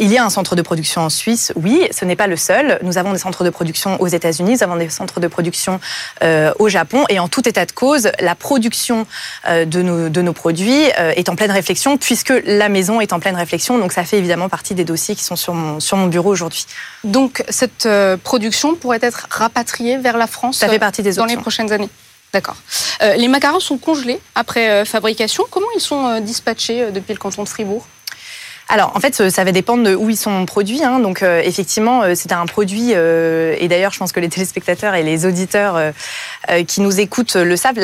Il 0.00 0.12
y 0.12 0.18
a 0.18 0.24
un 0.24 0.30
centre 0.30 0.56
de 0.56 0.62
production 0.62 1.02
en 1.02 1.08
Suisse, 1.08 1.52
oui, 1.56 1.86
ce 1.90 2.04
n'est 2.04 2.16
pas 2.16 2.26
le 2.26 2.36
seul. 2.36 2.78
Nous 2.82 2.98
avons 2.98 3.12
des 3.12 3.18
centres 3.18 3.44
de 3.44 3.50
production 3.50 3.61
production 3.62 4.00
aux 4.00 4.08
États-Unis, 4.08 4.54
nous 4.54 4.62
avons 4.64 4.76
des 4.76 4.88
centres 4.88 5.20
de 5.20 5.28
production 5.28 5.78
euh, 6.24 6.52
au 6.58 6.68
Japon. 6.68 7.04
Et 7.08 7.20
en 7.20 7.28
tout 7.28 7.48
état 7.48 7.64
de 7.64 7.70
cause, 7.70 8.10
la 8.18 8.34
production 8.34 9.06
euh, 9.46 9.64
de, 9.64 9.82
nos, 9.82 10.08
de 10.08 10.20
nos 10.20 10.32
produits 10.32 10.82
euh, 10.98 11.12
est 11.14 11.28
en 11.28 11.36
pleine 11.36 11.52
réflexion, 11.52 11.96
puisque 11.96 12.32
la 12.44 12.68
maison 12.68 13.00
est 13.00 13.12
en 13.12 13.20
pleine 13.20 13.36
réflexion. 13.36 13.78
Donc 13.78 13.92
ça 13.92 14.02
fait 14.02 14.18
évidemment 14.18 14.48
partie 14.48 14.74
des 14.74 14.84
dossiers 14.84 15.14
qui 15.14 15.22
sont 15.22 15.36
sur 15.36 15.54
mon, 15.54 15.78
sur 15.78 15.96
mon 15.96 16.08
bureau 16.08 16.30
aujourd'hui. 16.30 16.66
Donc 17.04 17.44
cette 17.48 17.88
production 18.24 18.74
pourrait 18.74 18.98
être 19.00 19.28
rapatriée 19.30 19.96
vers 19.98 20.16
la 20.16 20.26
France 20.26 20.58
ça 20.58 20.68
fait 20.68 20.80
partie 20.80 21.02
des 21.02 21.14
dans 21.14 21.26
les 21.26 21.36
prochaines 21.36 21.72
années 21.72 21.90
D'accord. 22.32 22.56
les 23.16 23.28
macarons 23.28 23.60
sont 23.60 23.78
congelés 23.78 24.18
après 24.34 24.84
fabrication. 24.84 25.44
Comment 25.50 25.66
ils 25.76 25.80
sont 25.80 26.20
dispatchés 26.20 26.90
depuis 26.90 27.12
le 27.12 27.18
canton 27.18 27.44
de 27.44 27.48
Fribourg? 27.48 27.86
Alors, 28.72 28.92
en 28.94 29.00
fait, 29.00 29.28
ça 29.28 29.44
va 29.44 29.52
dépendre 29.52 29.84
de 29.84 29.94
où 29.94 30.08
ils 30.08 30.16
sont 30.16 30.46
produits. 30.46 30.82
Hein. 30.82 30.98
Donc, 30.98 31.22
euh, 31.22 31.42
effectivement, 31.44 32.04
euh, 32.04 32.12
c'est 32.14 32.32
un 32.32 32.46
produit, 32.46 32.92
euh, 32.94 33.54
et 33.58 33.68
d'ailleurs, 33.68 33.92
je 33.92 33.98
pense 33.98 34.12
que 34.12 34.20
les 34.20 34.28
téléspectateurs 34.30 34.94
et 34.94 35.02
les 35.02 35.26
auditeurs 35.26 35.78
qui 36.66 36.80
nous 36.80 36.98
écoutent 36.98 37.36
le 37.36 37.54
savent. 37.56 37.76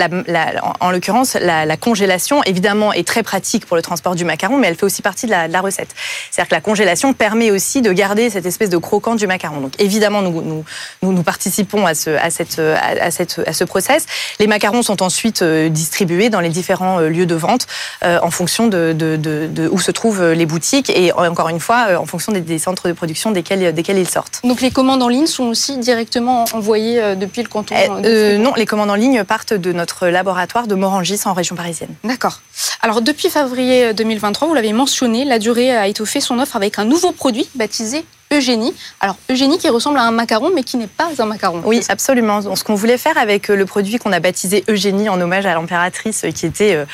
en 0.80 0.90
l'occurrence, 0.90 1.34
la, 1.34 1.76
congélation, 1.76 2.42
évidemment, 2.44 2.94
est 2.94 3.06
très 3.06 3.22
pratique 3.22 3.66
pour 3.66 3.76
le 3.76 3.82
transport 3.82 4.14
du 4.14 4.24
macaron, 4.24 4.56
mais 4.56 4.68
elle 4.68 4.76
fait 4.76 4.84
aussi 4.84 5.02
partie 5.02 5.26
de 5.26 5.30
la, 5.30 5.60
recette. 5.60 5.90
C'est-à-dire 6.30 6.48
que 6.48 6.54
la 6.54 6.60
congélation 6.62 7.12
permet 7.12 7.50
aussi 7.50 7.82
de 7.82 7.92
garder 7.92 8.30
cette 8.30 8.46
espèce 8.46 8.70
de 8.70 8.78
croquant 8.78 9.14
du 9.14 9.26
macaron. 9.26 9.60
Donc, 9.60 9.74
évidemment, 9.78 10.22
nous, 10.22 11.22
participons 11.22 11.86
à 11.86 11.94
ce, 11.94 12.10
à, 12.16 13.66
process. 13.66 14.06
Les 14.40 14.46
macarons 14.46 14.82
sont 14.82 15.02
ensuite 15.02 15.44
distribués 15.44 16.30
dans 16.30 16.40
les 16.40 16.48
différents 16.48 17.00
lieux 17.00 17.26
de 17.26 17.34
vente 17.34 17.66
en 18.02 18.30
fonction 18.30 18.68
de 18.68 19.68
où 19.70 19.78
se 19.78 19.90
trouvent 19.90 20.32
les 20.32 20.46
boutiques 20.46 20.77
et 20.88 21.12
encore 21.12 21.48
une 21.48 21.60
fois, 21.60 21.86
euh, 21.88 21.96
en 21.96 22.06
fonction 22.06 22.32
des, 22.32 22.58
centres 22.58 22.88
de 22.88 22.92
production 22.92 23.30
desquels, 23.30 23.74
desquels 23.74 23.98
ils 23.98 24.08
sortent. 24.08 24.40
Donc 24.44 24.60
les 24.60 24.70
commandes 24.70 25.02
en 25.02 25.08
ligne 25.08 25.26
sont 25.26 25.44
aussi 25.44 25.76
directement 25.78 26.44
envoyées 26.52 27.00
euh, 27.00 27.14
depuis 27.14 27.42
le 27.42 27.48
canton 27.48 27.74
eh, 27.76 27.88
euh, 28.04 28.38
Non, 28.38 28.52
les 28.56 28.66
commandes 28.66 28.90
en 28.90 28.94
ligne 28.94 29.24
partent 29.24 29.54
de 29.54 29.72
notre 29.72 30.08
laboratoire 30.08 30.66
de 30.66 30.74
Morangis 30.74 31.20
en 31.24 31.32
région 31.32 31.56
parisienne. 31.56 31.94
D'accord. 32.04 32.40
Alors 32.82 33.02
depuis 33.02 33.28
février 33.28 33.92
2023, 33.94 34.48
vous 34.48 34.54
l'avez 34.54 34.72
mentionné, 34.72 35.24
la 35.24 35.38
durée 35.38 35.76
a 35.76 35.88
étoffé 35.88 36.20
son 36.20 36.38
offre 36.38 36.56
avec 36.56 36.78
un 36.78 36.84
nouveau 36.84 37.12
produit 37.12 37.48
baptisé 37.54 38.04
Eugénie. 38.30 38.74
Alors 39.00 39.16
Eugénie 39.30 39.58
qui 39.58 39.68
ressemble 39.70 39.98
à 39.98 40.02
un 40.02 40.10
macaron 40.10 40.50
mais 40.54 40.62
qui 40.62 40.76
n'est 40.76 40.86
pas 40.86 41.08
un 41.18 41.24
macaron. 41.24 41.62
Oui, 41.64 41.80
absolument. 41.88 42.54
Ce 42.54 42.62
qu'on 42.62 42.74
voulait 42.74 42.98
faire 42.98 43.16
avec 43.16 43.48
le 43.48 43.64
produit 43.64 43.98
qu'on 43.98 44.12
a 44.12 44.20
baptisé 44.20 44.64
Eugénie 44.68 45.08
en 45.08 45.20
hommage 45.20 45.46
à 45.46 45.54
l'impératrice 45.54 46.24
qui 46.34 46.46
était 46.46 46.84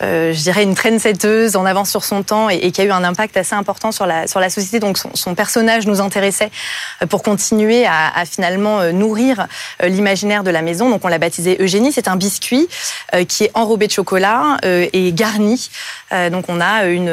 je 0.00 0.42
dirais, 0.42 0.62
une 0.62 0.74
trendsetteuse 0.74 1.56
en 1.56 1.66
avance 1.66 1.90
sur 1.90 2.04
son 2.04 2.22
temps 2.22 2.48
et, 2.48 2.70
qui 2.70 2.80
a 2.80 2.84
eu 2.84 2.90
un 2.90 3.04
impact 3.04 3.36
assez 3.36 3.54
important 3.54 3.92
sur 3.92 4.06
la, 4.06 4.26
sur 4.26 4.40
la 4.40 4.50
société. 4.50 4.80
Donc 4.80 4.98
son, 4.98 5.34
personnage 5.34 5.86
nous 5.86 6.00
intéressait 6.00 6.50
pour 7.08 7.22
continuer 7.22 7.86
à, 7.86 8.24
finalement 8.24 8.92
nourrir 8.92 9.46
l'imaginaire 9.82 10.42
de 10.42 10.50
la 10.50 10.62
maison. 10.62 10.90
Donc 10.90 11.04
on 11.04 11.08
l'a 11.08 11.18
baptisé 11.18 11.56
Eugénie. 11.60 11.92
C'est 11.92 12.08
un 12.08 12.16
biscuit 12.16 12.68
qui 13.28 13.44
est 13.44 13.50
enrobé 13.54 13.86
de 13.86 13.92
chocolat 13.92 14.56
et 14.62 15.12
garni. 15.12 15.70
donc 16.30 16.46
on 16.48 16.60
a 16.60 16.86
une 16.86 17.12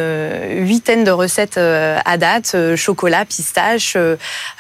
huitaine 0.66 1.04
de 1.04 1.12
recettes 1.12 1.58
à 1.58 2.18
date, 2.18 2.56
chocolat, 2.76 3.26
pistache, 3.26 3.98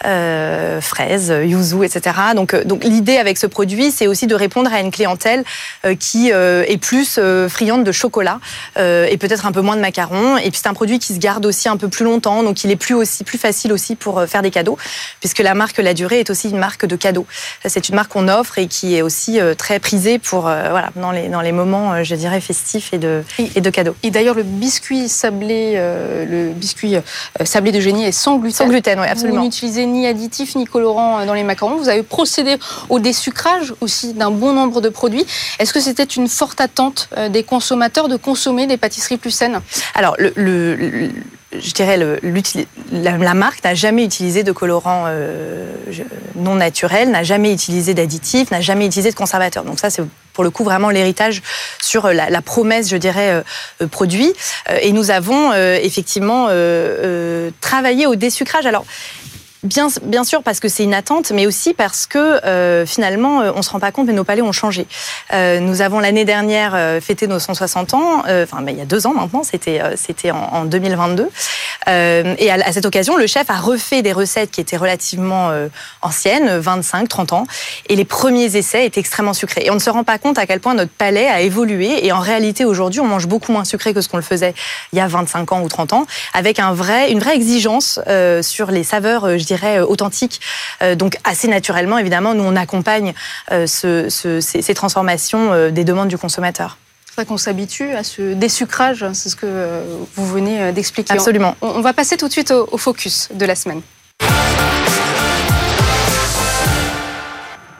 fraises, 0.01 1.33
yuzu, 1.43 1.83
etc. 1.83 2.15
Donc, 2.35 2.55
donc 2.65 2.83
l'idée 2.83 3.17
avec 3.17 3.37
ce 3.37 3.47
produit, 3.47 3.91
c'est 3.91 4.07
aussi 4.07 4.27
de 4.27 4.35
répondre 4.35 4.71
à 4.73 4.79
une 4.79 4.91
clientèle 4.91 5.43
euh, 5.85 5.95
qui 5.95 6.31
euh, 6.31 6.63
est 6.67 6.77
plus 6.77 7.17
euh, 7.17 7.49
friande 7.49 7.83
de 7.83 7.91
chocolat 7.91 8.16
et 8.21 9.17
peut-être 9.17 9.45
un 9.45 9.51
peu 9.51 9.61
moins 9.61 9.75
de 9.75 9.81
macarons. 9.81 10.37
Et 10.37 10.49
puis 10.51 10.59
c'est 10.61 10.67
un 10.67 10.73
produit 10.73 10.99
qui 10.99 11.13
se 11.13 11.19
garde 11.19 11.45
aussi 11.45 11.69
un 11.69 11.77
peu 11.77 11.87
plus 11.87 12.05
longtemps, 12.05 12.43
donc 12.43 12.63
il 12.63 12.71
est 12.71 12.75
plus 12.75 12.95
aussi 12.95 13.23
plus 13.23 13.37
facile 13.37 13.71
aussi 13.73 13.95
pour 13.95 14.23
faire 14.25 14.41
des 14.41 14.51
cadeaux, 14.51 14.77
puisque 15.19 15.39
la 15.39 15.53
marque 15.53 15.77
La 15.77 15.93
Durée 15.93 16.19
est 16.19 16.29
aussi 16.29 16.49
une 16.49 16.57
marque 16.57 16.85
de 16.85 16.95
cadeaux. 16.95 17.25
C'est 17.65 17.89
une 17.89 17.95
marque 17.95 18.11
qu'on 18.11 18.27
offre 18.27 18.57
et 18.59 18.67
qui 18.67 18.95
est 18.95 19.01
aussi 19.01 19.39
très 19.57 19.79
prisée 19.79 20.19
pour 20.19 20.41
voilà 20.41 20.89
dans 20.95 21.11
les 21.11 21.29
dans 21.29 21.41
les 21.41 21.51
moments, 21.51 22.03
je 22.03 22.15
dirais 22.15 22.41
festifs 22.41 22.93
et 22.93 22.97
de 22.97 23.23
et 23.55 23.61
de 23.61 23.69
cadeaux. 23.69 23.95
Et 24.03 24.11
d'ailleurs 24.11 24.35
le 24.35 24.43
biscuit 24.43 25.09
sablé, 25.09 25.75
le 25.75 26.51
biscuit 26.53 26.95
sablé 27.43 27.71
de 27.71 27.79
génie 27.79 28.05
est 28.05 28.11
sans 28.11 28.37
gluten. 28.37 28.65
Sans 28.65 28.67
gluten, 28.67 28.99
oui, 28.99 29.07
absolument. 29.07 29.39
Vous 29.39 29.45
n'utilisez 29.45 29.85
ni 29.85 30.07
additifs 30.07 30.55
ni 30.55 30.65
colorants 30.65 31.25
dans 31.25 31.33
les 31.33 31.43
macarons. 31.43 31.77
Vous 31.77 31.89
avez 31.89 32.03
procédé 32.03 32.57
au 32.89 32.99
désucrage 32.99 33.73
aussi 33.81 34.13
d'un 34.13 34.31
bon 34.31 34.53
nombre 34.53 34.81
de 34.81 34.89
produits. 34.89 35.25
Est-ce 35.59 35.73
que 35.73 35.79
c'était 35.79 36.03
une 36.03 36.27
forte 36.27 36.61
attente 36.61 37.09
euh, 37.17 37.29
des 37.29 37.43
consommateurs 37.43 38.06
de 38.07 38.15
consommer 38.15 38.67
des 38.67 38.77
pâtisseries 38.77 39.17
plus 39.17 39.31
saines 39.31 39.61
Alors, 39.95 40.15
je 40.19 41.71
dirais, 41.73 41.97
la, 42.91 43.33
marque 43.33 43.63
n'a 43.63 43.73
jamais 43.73 44.03
utilisé 44.03 44.43
de 44.43 44.51
colorant 44.51 45.05
euh, 45.07 45.73
non 46.35 46.55
naturel, 46.55 47.11
n'a 47.11 47.23
jamais 47.23 47.53
utilisé 47.53 47.93
d'additifs, 47.93 48.51
n'a 48.51 48.61
jamais 48.61 48.85
utilisé 48.85 49.11
de 49.11 49.15
conservateurs. 49.15 49.63
Donc 49.63 49.79
ça, 49.79 49.89
c'est 49.89 50.03
pour 50.33 50.43
le 50.43 50.49
coup 50.49 50.63
vraiment 50.63 50.89
l'héritage 50.89 51.41
sur 51.81 52.09
la, 52.09 52.41
promesse, 52.41 52.89
je 52.89 52.97
dirais, 52.97 53.43
euh, 53.81 53.87
produit. 53.87 54.33
et 54.81 54.91
nous 54.91 55.09
avons 55.09 55.53
effectivement 55.53 56.47
travaillé 57.61 58.05
au 58.07 58.15
désucrage. 58.15 58.65
Alors, 58.65 58.85
Bien, 59.67 60.23
sûr 60.23 60.43
parce 60.43 60.59
que 60.59 60.69
c'est 60.69 60.83
une 60.83 60.93
attente, 60.93 61.31
mais 61.31 61.45
aussi 61.45 61.73
parce 61.73 62.07
que 62.07 62.17
euh, 62.45 62.85
finalement 62.85 63.41
euh, 63.41 63.51
on 63.55 63.61
se 63.61 63.69
rend 63.69 63.79
pas 63.79 63.91
compte, 63.91 64.07
mais 64.07 64.13
nos 64.13 64.23
palais 64.23 64.41
ont 64.41 64.51
changé. 64.53 64.87
Euh, 65.33 65.59
nous 65.59 65.81
avons 65.81 65.99
l'année 65.99 66.25
dernière 66.25 67.01
fêté 67.01 67.27
nos 67.27 67.39
160 67.39 67.93
ans, 67.93 68.19
enfin 68.19 68.63
il 68.67 68.77
y 68.77 68.81
a 68.81 68.85
deux 68.85 69.07
ans 69.07 69.13
maintenant, 69.13 69.43
c'était 69.43 69.81
c'était 69.95 70.31
en, 70.31 70.37
en, 70.37 70.65
2022. 70.65 71.29
Et 71.87 72.51
à, 72.51 72.55
à, 72.55 72.71
cette 72.71 72.85
occasion, 72.85 73.17
le 73.17 73.27
chef 73.27 73.49
a 73.49 73.57
refait 73.57 74.01
des 74.01 74.13
recettes 74.13 74.51
qui 74.51 74.61
étaient 74.61 74.77
relativement 74.77 75.51
anciennes, 76.01 76.57
25, 76.57 77.07
30 77.07 77.33
ans, 77.33 77.47
et 77.89 77.95
les 77.95 78.05
premiers 78.05 78.55
essais 78.55 78.85
étaient 78.85 78.99
extrêmement 78.99 79.33
sucrés. 79.33 79.63
Et 79.65 79.71
on 79.71 79.75
ne 79.75 79.79
se 79.79 79.89
rend 79.89 80.03
pas 80.03 80.17
compte 80.17 80.37
à 80.37 80.45
quel 80.45 80.59
point 80.59 80.73
notre 80.73 80.91
palais 80.91 81.27
a 81.27 81.41
évolué. 81.41 82.05
Et 82.05 82.11
en 82.11 82.19
réalité, 82.19 82.65
aujourd'hui, 82.65 82.99
on 82.99 83.07
mange 83.07 83.27
beaucoup 83.27 83.51
moins 83.51 83.65
sucré 83.65 83.93
que 83.93 84.01
ce 84.01 84.09
qu'on 84.09 84.17
le 84.17 84.23
faisait 84.23 84.53
il 84.93 84.97
y 84.97 85.01
a 85.01 85.07
25 85.07 85.51
ans 85.51 85.61
ou 85.61 85.69
30 85.69 85.93
ans, 85.93 86.05
avec 86.33 86.59
un 86.59 86.73
vrai, 86.73 87.11
une 87.11 87.19
vraie 87.19 87.35
exigence 87.35 87.99
sur 88.41 88.71
les 88.71 88.83
saveurs 88.83 89.27
dirais, 89.47 89.79
euh, 89.79 89.85
authentique. 89.85 90.39
Euh, 90.83 90.95
donc 90.95 91.17
assez 91.23 91.47
naturellement, 91.47 91.97
évidemment, 91.97 92.35
nous, 92.35 92.43
on 92.43 92.55
accompagne 92.55 93.13
euh, 93.51 93.65
ce, 93.65 94.09
ces, 94.09 94.73
transformations 94.73 95.71
des 95.71 95.83
demandes 95.83 96.09
du 96.09 96.17
consommateur. 96.17 96.77
C'est 97.17 97.25
qu'on 97.25 97.37
s'habitue 97.37 97.95
à 97.95 98.03
ce 98.03 98.33
désucrage, 98.33 99.03
c'est 99.13 99.29
ce 99.29 99.35
que 99.35 99.81
vous 100.15 100.27
venez 100.27 100.71
d'expliquer. 100.71 101.13
Absolument. 101.13 101.55
On, 101.61 101.81
va 101.81 101.91
passer 101.91 102.15
tout 102.15 102.27
de 102.27 102.31
suite 102.31 102.51
au 102.51 102.77
focus 102.77 103.29
de 103.33 103.43
la 103.43 103.55
semaine. 103.55 103.81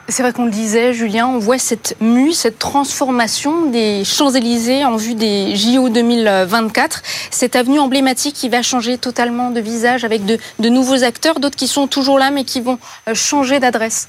C'est 0.10 0.24
vrai 0.24 0.32
qu'on 0.32 0.46
le 0.46 0.52
disait, 0.52 0.94
Julien, 0.94 1.28
on 1.28 1.38
voit 1.38 1.60
cette 1.60 1.98
mue, 2.00 2.32
cette 2.32 2.60
transformation 2.60 3.70
des 3.70 4.06
Champs-Élysées 4.06 4.86
en 4.86 4.96
vue 4.96 5.16
des 5.16 5.54
JO 5.56 5.90
2024. 5.90 7.04
Cette 7.30 7.58
avenue 7.58 7.78
emblématique 7.80 8.34
qui 8.34 8.48
va 8.48 8.62
changer 8.62 8.98
totalement 8.98 9.52
de 9.52 9.60
visage 9.60 10.06
avec 10.06 10.24
de, 10.26 10.70
nouveaux 10.70 11.04
acteurs, 11.04 11.42
d'autres 11.42 11.58
qui 11.58 11.68
sont 11.68 11.88
toujours 11.88 12.20
là 12.20 12.32
mais 12.32 12.46
qui 12.46 12.62
vont 12.62 12.80
euh, 13.10 13.14
changer 13.14 13.60
d'adresse. 13.60 14.08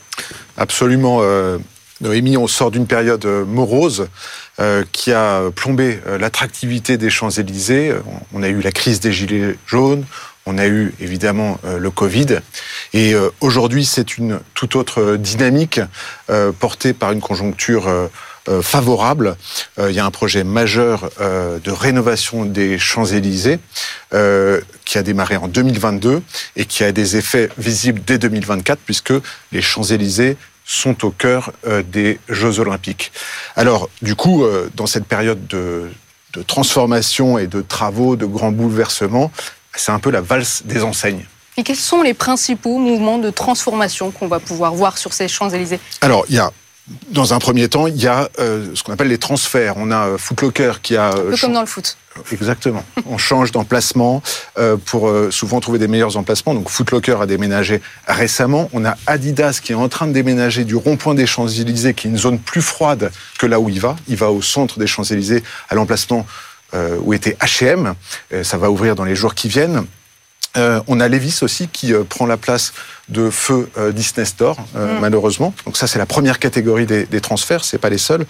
Absolument. 0.57 1.19
Euh, 1.21 1.59
Noémie, 2.01 2.37
on 2.37 2.47
sort 2.47 2.71
d'une 2.71 2.87
période 2.87 3.25
euh, 3.27 3.45
morose 3.45 4.09
qui 4.91 5.13
a 5.13 5.53
plombé 5.55 6.01
l'attractivité 6.19 6.97
des 6.97 7.11
Champs-Élysées. 7.11 7.95
On 8.35 8.43
a 8.43 8.49
eu 8.49 8.61
la 8.61 8.73
crise 8.73 8.99
des 8.99 9.13
Gilets 9.13 9.57
jaunes, 9.69 10.05
on 10.49 10.57
a 10.57 10.67
eu 10.67 10.95
évidemment 10.99 11.61
euh, 11.65 11.79
le 11.79 11.91
Covid. 11.91 12.39
Et 12.95 13.15
euh, 13.15 13.29
aujourd'hui, 13.41 13.85
c'est 13.85 14.17
une 14.17 14.41
toute 14.55 14.77
autre 14.77 15.17
dynamique 15.17 15.81
euh, 16.31 16.53
portée 16.53 16.95
par 16.95 17.13
une 17.13 17.21
conjoncture 17.21 18.09
favorable. 18.63 19.37
il 19.79 19.91
y 19.91 20.01
a 20.01 20.07
un 20.07 20.11
projet 20.11 20.43
majeur 20.43 21.11
de 21.21 21.71
rénovation 21.71 22.47
des 22.47 22.79
Champs-Élysées 22.79 23.59
qui 24.87 24.99
a 24.99 25.03
démarré 25.03 25.37
en 25.37 25.49
2022 25.49 26.23
et 26.57 26.65
qui 26.65 26.83
a 26.83 26.91
des 26.93 27.19
effets 27.19 27.51
visibles 27.59 28.01
dès 28.07 28.17
2024 28.17 28.79
puisque 28.87 29.13
les 29.53 29.61
Champs-Élysées 29.61 30.39
sont 30.69 31.05
au 31.05 31.11
cœur 31.11 31.53
des 31.91 32.21
Jeux 32.29 32.61
olympiques. 32.61 33.11
Alors, 33.57 33.89
du 34.03 34.15
coup, 34.15 34.45
dans 34.75 34.87
cette 34.87 35.07
période 35.07 35.47
de, 35.49 35.91
de 36.35 36.43
transformation 36.43 37.39
et 37.39 37.47
de 37.47 37.63
travaux, 37.63 38.17
de 38.17 38.27
grands 38.27 38.53
bouleversements, 38.53 39.33
c'est 39.75 39.93
un 39.93 39.99
peu 39.99 40.11
la 40.11 40.21
valse 40.21 40.63
des 40.67 40.85
enseignes. 40.85 41.25
Et 41.57 41.65
quels 41.65 41.77
sont 41.77 42.03
les 42.03 42.15
principaux 42.15 42.79
mouvements 42.79 43.19
de 43.19 43.31
transformation 43.31 44.11
qu'on 44.13 44.29
va 44.29 44.39
pouvoir 44.39 44.75
voir 44.75 44.99
sur 44.99 45.13
ces 45.13 45.27
Champs-Élysées? 45.27 45.81
Alors, 46.03 46.25
il 46.29 46.37
y 46.37 46.39
a 46.39 46.53
dans 47.11 47.35
un 47.35 47.39
premier 47.39 47.69
temps, 47.69 47.87
il 47.87 47.97
y 47.97 48.07
a 48.07 48.29
euh, 48.39 48.67
ce 48.75 48.83
qu'on 48.83 48.93
appelle 48.93 49.09
les 49.09 49.19
transferts. 49.19 49.75
On 49.77 49.91
a 49.91 50.09
euh, 50.09 50.19
Footlocker 50.19 50.73
qui 50.83 50.97
a... 50.97 51.11
Euh, 51.15 51.37
comme 51.41 51.53
dans 51.53 51.61
le 51.61 51.67
foot. 51.67 51.97
Exactement. 52.33 52.85
On 53.07 53.19
change 53.19 53.53
d'emplacement 53.53 54.23
pour 54.87 55.11
souvent 55.31 55.61
trouver 55.61 55.79
des 55.79 55.87
meilleurs 55.87 56.17
emplacements. 56.17 56.53
Donc 56.53 56.69
Footlocker 56.69 57.17
a 57.21 57.27
déménagé 57.27 57.81
récemment. 58.09 58.69
On 58.73 58.85
a 58.85 58.97
Adidas 59.07 59.61
qui 59.63 59.73
est 59.73 59.77
en 59.77 59.89
train 59.89 60.09
de 60.09 60.13
déménager 60.13 60.65
du 60.65 60.75
rond-point 60.75 61.15
des 61.15 61.27
Champs-Élysées, 61.27 61.95
qui 61.95 62.09
est 62.09 62.11
une 62.11 62.19
zone 62.19 62.41
plus 62.41 62.63
froide 62.63 63.13
que 63.39 63.47
là 63.47 63.61
où 63.61 63.69
il 63.69 63.81
va. 63.81 63.95
Il 64.09 64.17
va 64.17 64.31
au 64.33 64.43
centre 64.43 64.81
des 64.81 64.89
Champs-Élysées, 64.89 65.45
à 65.69 65.77
l'emplacement 65.77 66.27
euh, 66.75 66.99
où 67.03 67.15
était 67.15 67.37
H&M. 67.41 67.95
Ça 68.43 68.59
va 68.59 68.71
ouvrir 68.71 68.97
dans 68.97 69.05
les 69.05 69.15
jours 69.15 69.35
qui 69.35 69.49
viennent. 69.49 69.87
Euh, 70.59 70.81
on 70.87 71.01
a 71.01 71.09
Levis 71.09 71.39
aussi 71.43 71.69
qui 71.69 71.95
euh, 71.95 72.05
prend 72.05 72.27
la 72.27 72.37
place 72.37 72.73
de 73.09 73.31
feu 73.31 73.71
Disney 73.95 74.27
Store, 74.27 74.59
mm. 74.75 75.01
malheureusement. 75.01 75.55
Donc 75.65 75.77
ça, 75.77 75.87
c'est 75.87 75.99
la 75.99 76.07
première 76.07 76.39
catégorie 76.39 76.85
des, 76.85 77.07
des 77.07 77.21
transferts. 77.21 77.65
C'est 77.65 77.79
pas 77.79 77.89
les 77.89 77.99
seuls. 77.99 78.27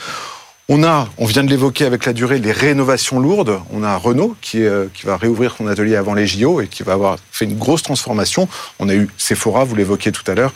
On 0.69 0.85
a, 0.85 1.09
on 1.17 1.25
vient 1.25 1.43
de 1.43 1.49
l'évoquer 1.49 1.87
avec 1.87 2.05
la 2.05 2.13
durée, 2.13 2.39
les 2.39 2.53
rénovations 2.53 3.19
lourdes. 3.19 3.59
On 3.73 3.83
a 3.83 3.97
Renault 3.97 4.37
qui, 4.43 4.65
qui 4.93 5.07
va 5.07 5.17
réouvrir 5.17 5.55
son 5.57 5.67
atelier 5.67 5.97
avant 5.97 6.13
les 6.13 6.27
JO 6.27 6.61
et 6.61 6.69
qui 6.69 6.83
va 6.83 6.93
avoir 6.93 7.17
fait 7.33 7.47
une 7.47 7.57
grosse 7.57 7.83
transformation. 7.83 8.49
On 8.79 8.91
a 8.91 8.95
eu 8.95 9.09
Sephora, 9.17 9.65
vous 9.65 9.75
l'évoquiez 9.75 10.13
tout 10.13 10.31
à 10.31 10.35
l'heure, 10.35 10.53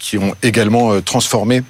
qui 0.00 0.18
ont 0.18 0.34
également 0.42 1.00
transformé 1.02 1.62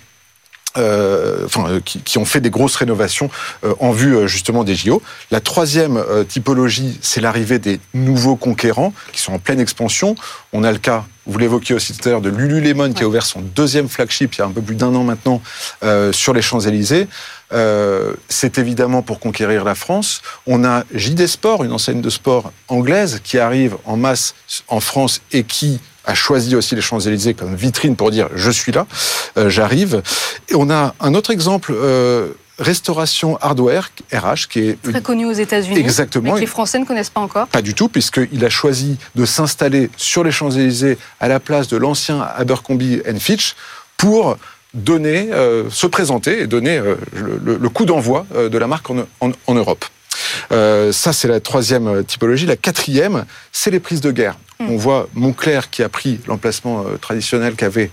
euh, 0.78 1.44
enfin, 1.44 1.68
euh, 1.68 1.80
qui, 1.80 2.18
ont 2.18 2.24
fait 2.24 2.40
des 2.40 2.50
grosses 2.50 2.76
rénovations 2.76 3.30
euh, 3.64 3.74
en 3.80 3.90
vue 3.90 4.28
justement 4.28 4.64
des 4.64 4.74
JO. 4.74 5.02
La 5.30 5.40
troisième 5.40 6.02
typologie, 6.28 6.98
c'est 7.02 7.20
l'arrivée 7.20 7.58
des 7.58 7.80
nouveaux 7.94 8.36
conquérants 8.36 8.92
qui 9.12 9.20
sont 9.20 9.32
en 9.32 9.38
pleine 9.38 9.60
expansion. 9.60 10.14
On 10.52 10.64
a 10.64 10.72
le 10.72 10.78
cas, 10.78 11.04
vous 11.26 11.38
l'évoquiez 11.38 11.74
aussi 11.74 11.96
tout 11.96 12.08
à 12.08 12.12
l'heure, 12.12 12.20
de 12.20 12.30
Lululemon 12.30 12.92
qui 12.92 13.02
a 13.02 13.08
ouvert 13.08 13.26
son 13.26 13.40
deuxième 13.40 13.88
flagship 13.88 14.34
il 14.34 14.38
y 14.38 14.42
a 14.42 14.46
un 14.46 14.50
peu 14.50 14.62
plus 14.62 14.76
d'un 14.76 14.94
an 14.94 15.04
maintenant 15.04 15.42
sur 16.12 16.32
les 16.32 16.42
Champs-Élysées. 16.42 17.08
c'est 18.28 18.58
évidemment 18.58 19.02
pour 19.02 19.20
conquérir 19.20 19.64
la 19.64 19.74
France. 19.74 20.22
On 20.46 20.64
a 20.64 20.84
JD 20.94 21.26
Sport, 21.26 21.64
une 21.64 21.72
enseigne 21.72 22.00
de 22.00 22.10
sport 22.10 22.52
anglaise 22.68 23.20
qui 23.22 23.38
arrive 23.38 23.76
en 23.84 23.96
masse 23.96 24.34
en 24.68 24.80
France 24.80 25.20
et 25.32 25.44
qui 25.44 25.80
a 26.08 26.14
choisi 26.14 26.56
aussi 26.56 26.74
les 26.74 26.80
Champs-Élysées 26.80 27.34
comme 27.34 27.54
vitrine 27.54 27.94
pour 27.94 28.10
dire 28.10 28.28
je 28.34 28.50
suis 28.50 28.72
là, 28.72 28.86
euh, 29.36 29.48
j'arrive. 29.48 30.02
Et 30.48 30.54
on 30.54 30.70
a 30.70 30.94
un 31.00 31.14
autre 31.14 31.30
exemple. 31.30 31.72
Euh, 31.74 32.28
Restauration 32.58 33.38
Hardware, 33.40 33.92
RH, 34.12 34.48
qui 34.50 34.58
est 34.58 34.82
très 34.82 35.00
connu 35.00 35.26
aux 35.26 35.32
États-Unis, 35.32 35.78
exactement, 35.78 36.32
mais 36.32 36.32
que 36.32 36.40
les 36.40 36.46
Français 36.46 36.80
ne 36.80 36.84
connaissent 36.84 37.08
pas 37.08 37.20
encore. 37.20 37.46
Pas 37.46 37.62
du 37.62 37.72
tout, 37.72 37.88
puisqu'il 37.88 38.44
a 38.44 38.50
choisi 38.50 38.98
de 39.14 39.24
s'installer 39.24 39.90
sur 39.96 40.24
les 40.24 40.32
Champs-Élysées 40.32 40.98
à 41.20 41.28
la 41.28 41.38
place 41.38 41.68
de 41.68 41.76
l'ancien 41.76 42.20
Abercrombie 42.20 43.00
Fitch 43.20 43.54
pour 43.96 44.36
donner, 44.74 45.28
euh, 45.32 45.70
se 45.70 45.86
présenter 45.86 46.40
et 46.40 46.46
donner 46.48 46.82
le, 47.14 47.68
coup 47.68 47.84
d'envoi 47.84 48.26
de 48.34 48.58
la 48.58 48.66
marque 48.66 48.90
en 48.90 49.54
Europe. 49.54 49.84
Euh, 50.52 50.92
ça, 50.92 51.12
c'est 51.12 51.28
la 51.28 51.40
troisième 51.40 51.88
euh, 51.88 52.02
typologie. 52.02 52.46
La 52.46 52.56
quatrième, 52.56 53.24
c'est 53.52 53.70
les 53.70 53.80
prises 53.80 54.00
de 54.00 54.10
guerre. 54.10 54.36
Mm. 54.60 54.70
On 54.70 54.76
voit 54.76 55.08
Montclair 55.14 55.70
qui 55.70 55.82
a 55.82 55.88
pris 55.88 56.20
l'emplacement 56.26 56.82
euh, 56.82 56.96
traditionnel 56.96 57.54
qu'avait 57.54 57.90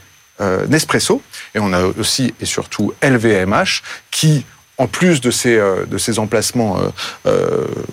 Nespresso, 0.67 1.21
et 1.53 1.59
on 1.59 1.71
a 1.71 1.81
aussi 1.97 2.33
et 2.41 2.45
surtout 2.45 2.93
LVMH 3.01 3.81
qui 4.11 4.45
en 4.77 4.87
plus 4.87 5.21
de 5.21 5.31
ces, 5.31 5.55
de 5.55 5.97
ces 5.97 6.19
emplacements 6.19 6.77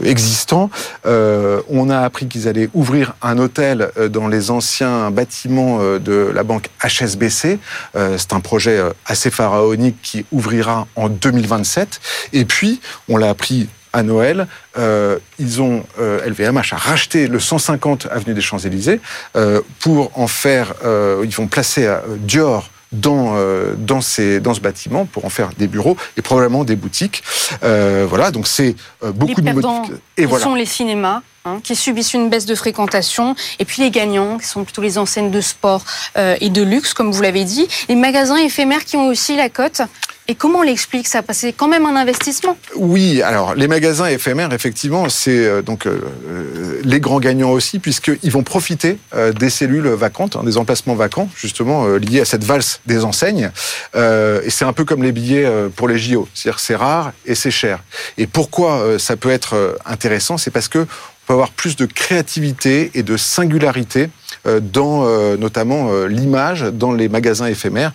existants, 0.03 0.69
on 1.05 1.89
a 1.89 2.01
appris 2.01 2.27
qu'ils 2.27 2.49
allaient 2.49 2.69
ouvrir 2.75 3.15
un 3.23 3.39
hôtel 3.39 3.93
dans 4.11 4.27
les 4.27 4.51
anciens 4.51 5.13
bâtiments 5.13 5.79
de 6.01 6.33
la 6.35 6.43
banque 6.43 6.71
HSBC. 6.85 7.61
C'est 7.95 8.33
un 8.33 8.41
projet 8.41 8.83
assez 9.07 9.31
pharaonique 9.31 10.03
qui 10.03 10.27
ouvrira 10.33 10.89
en 10.97 11.09
2027. 11.09 12.01
Et 12.33 12.45
puis, 12.45 12.81
on 13.09 13.17
l'a 13.17 13.31
appris 13.31 13.69
à 13.93 14.03
Noël, 14.03 14.47
euh, 14.79 15.19
ils 15.39 15.61
ont 15.61 15.85
LVMH 15.99 16.73
a 16.73 16.77
racheté 16.77 17.27
le 17.27 17.39
150 17.39 18.07
avenue 18.11 18.35
des 18.35 18.41
Champs-Élysées 18.41 19.01
euh, 19.37 19.61
pour 19.81 20.19
en 20.19 20.27
faire, 20.27 20.75
euh, 20.85 21.23
ils 21.25 21.35
vont 21.35 21.47
placer 21.47 21.95
Dior 22.19 22.71
dans 22.93 23.39
dans 23.79 24.03
ces 24.03 24.39
dans 24.39 24.53
ce 24.53 24.61
bâtiment 24.61 25.07
pour 25.07 25.25
en 25.25 25.31
faire 25.31 25.49
des 25.57 25.67
bureaux 25.67 25.97
et 26.19 26.23
probablement 26.23 26.63
des 26.63 26.77
boutiques. 26.77 27.23
voilà, 27.63 28.31
donc 28.31 28.47
c'est 28.47 28.77
beaucoup 29.15 29.41
les 29.41 29.51
de 29.51 29.53
modifications. 29.53 30.01
Et 30.19 30.27
voilà. 30.27 30.45
sont 30.45 30.55
les 30.55 30.67
cinémas. 30.67 31.23
Hein, 31.45 31.59
qui 31.65 31.75
subissent 31.75 32.15
une 32.15 32.31
baisse 32.31 32.47
de 32.47 32.55
fréquentation, 32.55 33.35
et 33.59 33.65
puis 33.65 33.83
les 33.83 33.91
gagnants, 33.91 34.39
qui 34.39 34.47
sont 34.47 34.63
plutôt 34.63 34.81
les 34.81 34.97
enseignes 34.97 35.33
de 35.33 35.41
sport 35.41 35.83
et 36.15 36.51
de 36.51 36.63
luxe, 36.63 36.95
comme 36.95 37.11
vous 37.11 37.21
l'avez 37.21 37.43
dit, 37.43 37.67
les 37.89 37.97
magasins 37.97 38.37
éphémères 38.37 38.85
qui 38.85 38.97
ont 38.97 39.09
aussi 39.09 39.35
la 39.35 39.49
cote. 39.49 39.83
Et 40.29 40.37
comment 40.37 40.61
on 40.61 40.63
l'explique 40.63 41.09
ça? 41.09 41.23
Parce 41.23 41.41
que 41.41 41.49
c'est 41.49 41.53
quand 41.53 41.67
même 41.67 41.85
un 41.85 41.97
investissement. 41.97 42.57
Oui, 42.77 43.23
alors 43.23 43.55
les 43.55 43.67
magasins 43.67 44.07
éphémères, 44.07 44.53
effectivement, 44.53 45.09
c'est 45.09 45.47
euh, 45.47 45.63
donc 45.63 45.87
euh, 45.87 46.81
les 46.85 47.01
grands 47.01 47.19
gagnants 47.19 47.51
aussi, 47.51 47.81
puisqu'ils 47.81 48.31
vont 48.31 48.45
profiter 48.45 48.99
euh, 49.15 49.33
des 49.33 49.51
cellules 49.51 49.89
vacantes, 49.89 50.37
hein, 50.37 50.45
des 50.45 50.59
emplacements 50.59 50.95
vacants, 50.95 51.29
justement 51.37 51.87
liés 51.97 52.21
à 52.21 52.25
cette 52.25 52.45
valse 52.45 52.81
des 52.87 53.05
enseignes. 53.05 53.51
et 53.95 54.51
c'est 54.51 54.65
un 54.65 54.73
peu 54.73 54.85
comme 54.85 55.03
les 55.03 55.13
billets 55.13 55.49
pour 55.75 55.89
les 55.89 55.99
JO, 55.99 56.29
c'est-à-dire 56.35 56.61
c'est 56.61 56.77
rare 56.77 57.13
et 57.27 57.35
c'est 57.35 57.51
cher. 57.51 57.83
Et 58.17 58.27
pourquoi 58.27 58.99
ça 58.99 59.17
peut 59.17 59.31
être 59.31 59.77
intéressant? 59.85 60.39
C'est 60.39 60.51
parce 60.51 60.69
que 60.69 60.87
on 61.23 61.27
peut 61.27 61.33
avoir 61.35 61.51
plus 61.51 61.77
de 61.77 61.87
créativité 61.87 62.91
et 62.95 63.03
de 63.03 63.17
singularité 63.17 64.03
euh, 64.03 64.09
dans 64.45 65.07
euh, 65.07 65.37
notamment 65.37 65.91
euh, 65.93 66.07
l'image 66.07 66.63
dans 66.63 66.93
les 66.93 67.09
magasins 67.09 67.47
éphémères. 67.47 67.93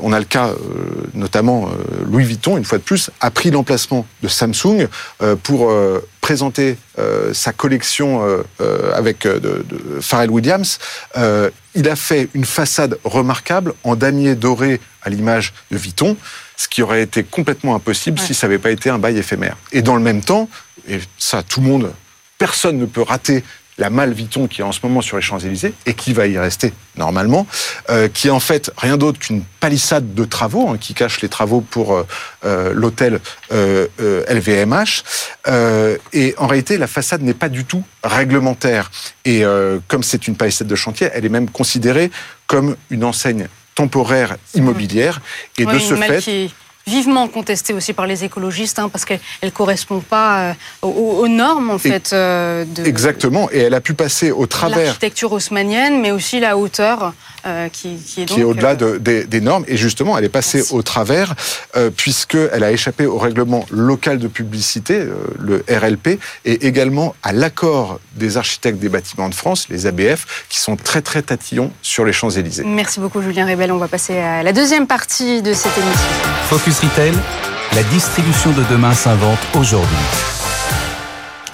on 0.00 0.12
a 0.12 0.18
le 0.18 0.24
cas 0.24 0.50
notamment 1.14 1.68
Louis 2.04 2.24
Vuitton, 2.24 2.56
une 2.56 2.64
fois 2.64 2.78
de 2.78 2.82
plus, 2.82 3.10
a 3.20 3.30
pris 3.30 3.50
l'emplacement 3.50 4.06
de 4.22 4.28
Samsung 4.28 4.88
pour 5.42 5.72
présenter 6.20 6.76
sa 7.32 7.52
collection 7.52 8.22
avec 8.94 9.26
de, 9.26 9.64
Pharrell 10.00 10.30
Williams. 10.30 10.78
il 11.74 11.88
a 11.88 11.96
fait 11.96 12.28
une 12.34 12.44
façade 12.44 12.98
remarquable 13.04 13.74
en 13.84 13.96
damier 13.96 14.34
doré 14.34 14.80
à 15.02 15.10
l'image 15.10 15.52
de 15.70 15.76
Vuitton, 15.76 16.16
ce 16.56 16.68
qui 16.68 16.82
aurait 16.82 17.02
été 17.02 17.22
complètement 17.22 17.74
impossible 17.74 18.18
si 18.18 18.34
ça 18.34 18.46
n'avait 18.46 18.58
pas 18.58 18.70
été 18.70 18.90
un 18.90 18.98
bail 18.98 19.18
éphémère. 19.18 19.56
Et 19.72 19.82
dans 19.82 19.96
le 19.96 20.02
même 20.02 20.22
temps, 20.22 20.48
et 20.88 21.00
ça 21.18 21.42
tout 21.42 21.60
le 21.60 21.66
monde 21.66 21.92
personne 22.38 22.78
ne 22.78 22.86
peut 22.86 23.02
rater 23.02 23.44
la 23.78 23.90
malle 23.90 24.12
Vuitton 24.12 24.46
qui 24.46 24.60
est 24.60 24.64
en 24.64 24.72
ce 24.72 24.80
moment 24.82 25.02
sur 25.02 25.16
les 25.16 25.22
Champs-Élysées 25.22 25.74
et 25.84 25.94
qui 25.94 26.12
va 26.12 26.26
y 26.26 26.38
rester 26.38 26.72
normalement, 26.96 27.46
euh, 27.90 28.08
qui 28.08 28.28
est 28.28 28.30
en 28.30 28.40
fait 28.40 28.70
rien 28.76 28.96
d'autre 28.96 29.18
qu'une 29.18 29.42
palissade 29.60 30.14
de 30.14 30.24
travaux 30.24 30.68
hein, 30.68 30.78
qui 30.80 30.94
cache 30.94 31.20
les 31.20 31.28
travaux 31.28 31.60
pour 31.60 31.94
euh, 31.94 32.06
euh, 32.44 32.72
l'hôtel 32.74 33.20
LVMH. 33.50 35.02
et 36.12 36.34
en 36.38 36.46
réalité, 36.46 36.78
la 36.78 36.86
façade 36.86 37.22
n'est 37.22 37.34
pas 37.34 37.48
du 37.48 37.64
tout 37.64 37.82
réglementaire. 38.02 38.90
Et 39.24 39.42
comme 39.88 40.02
c'est 40.02 40.28
une 40.28 40.36
palissade 40.36 40.66
de 40.66 40.74
chantier, 40.74 41.08
elle 41.12 41.24
est 41.24 41.30
même 41.30 41.50
considérée 41.50 42.10
comme 42.46 42.76
une 42.90 43.04
enseigne 43.04 43.48
temporaire 43.74 44.36
immobilière. 44.54 45.20
Et 45.58 45.66
de 45.66 45.78
ce 45.78 45.94
fait 45.94 46.50
vivement 46.86 47.26
contestée 47.26 47.72
aussi 47.72 47.92
par 47.92 48.06
les 48.06 48.22
écologistes, 48.22 48.78
hein, 48.78 48.88
parce 48.88 49.04
qu'elle 49.04 49.18
ne 49.42 49.50
correspond 49.50 49.98
pas 49.98 50.50
euh, 50.50 50.52
aux, 50.86 51.26
normes, 51.26 51.70
en 51.70 51.78
fait. 51.78 52.12
Euh, 52.12 52.64
de, 52.64 52.84
Exactement, 52.84 53.50
et 53.50 53.58
elle 53.58 53.74
a 53.74 53.80
pu 53.80 53.94
passer 53.94 54.30
au 54.30 54.46
travers... 54.46 54.78
L'architecture 54.78 55.32
haussmannienne, 55.32 56.00
mais 56.00 56.12
aussi 56.12 56.38
la 56.38 56.56
hauteur 56.56 57.12
euh, 57.44 57.68
qui, 57.70 57.96
qui, 57.96 58.22
est 58.22 58.24
Qui 58.26 58.40
est 58.40 58.44
au-delà 58.44 58.76
de, 58.76 58.98
des, 58.98 59.40
normes, 59.40 59.64
et 59.66 59.76
justement, 59.76 60.16
elle 60.16 60.24
est 60.24 60.28
passée 60.28 60.62
au 60.70 60.82
travers, 60.82 61.34
puisqu'elle 61.96 62.62
a 62.62 62.70
échappé 62.70 63.06
au 63.06 63.18
règlement 63.18 63.66
local 63.70 64.18
de 64.18 64.28
publicité, 64.28 65.04
le 65.40 65.64
RLP, 65.68 66.20
et 66.44 66.66
également 66.66 67.16
à 67.24 67.32
l'accord 67.32 67.98
des 68.14 68.36
architectes 68.36 68.78
des 68.78 68.88
bâtiments 68.88 69.28
de 69.28 69.34
France, 69.34 69.68
les 69.68 69.86
ABF, 69.86 70.46
qui 70.48 70.60
sont 70.60 70.76
très 70.76 71.02
très 71.02 71.22
tatillons 71.22 71.72
sur 71.82 72.04
les 72.04 72.12
Champs-Élysées. 72.12 72.64
Merci 72.64 73.00
beaucoup 73.00 73.20
Julien 73.22 73.46
Rebel, 73.46 73.72
on 73.72 73.78
va 73.78 73.88
passer 73.88 74.18
à 74.18 74.44
la 74.44 74.52
deuxième 74.52 74.86
partie 74.86 75.42
de 75.42 75.52
cette 75.52 75.76
émission. 75.76 76.08
Focus 76.48 76.75
Retail, 76.80 77.12
la 77.74 77.82
distribution 77.84 78.50
de 78.52 78.62
demain 78.70 78.92
s'invente 78.92 79.38
aujourd'hui. 79.54 79.96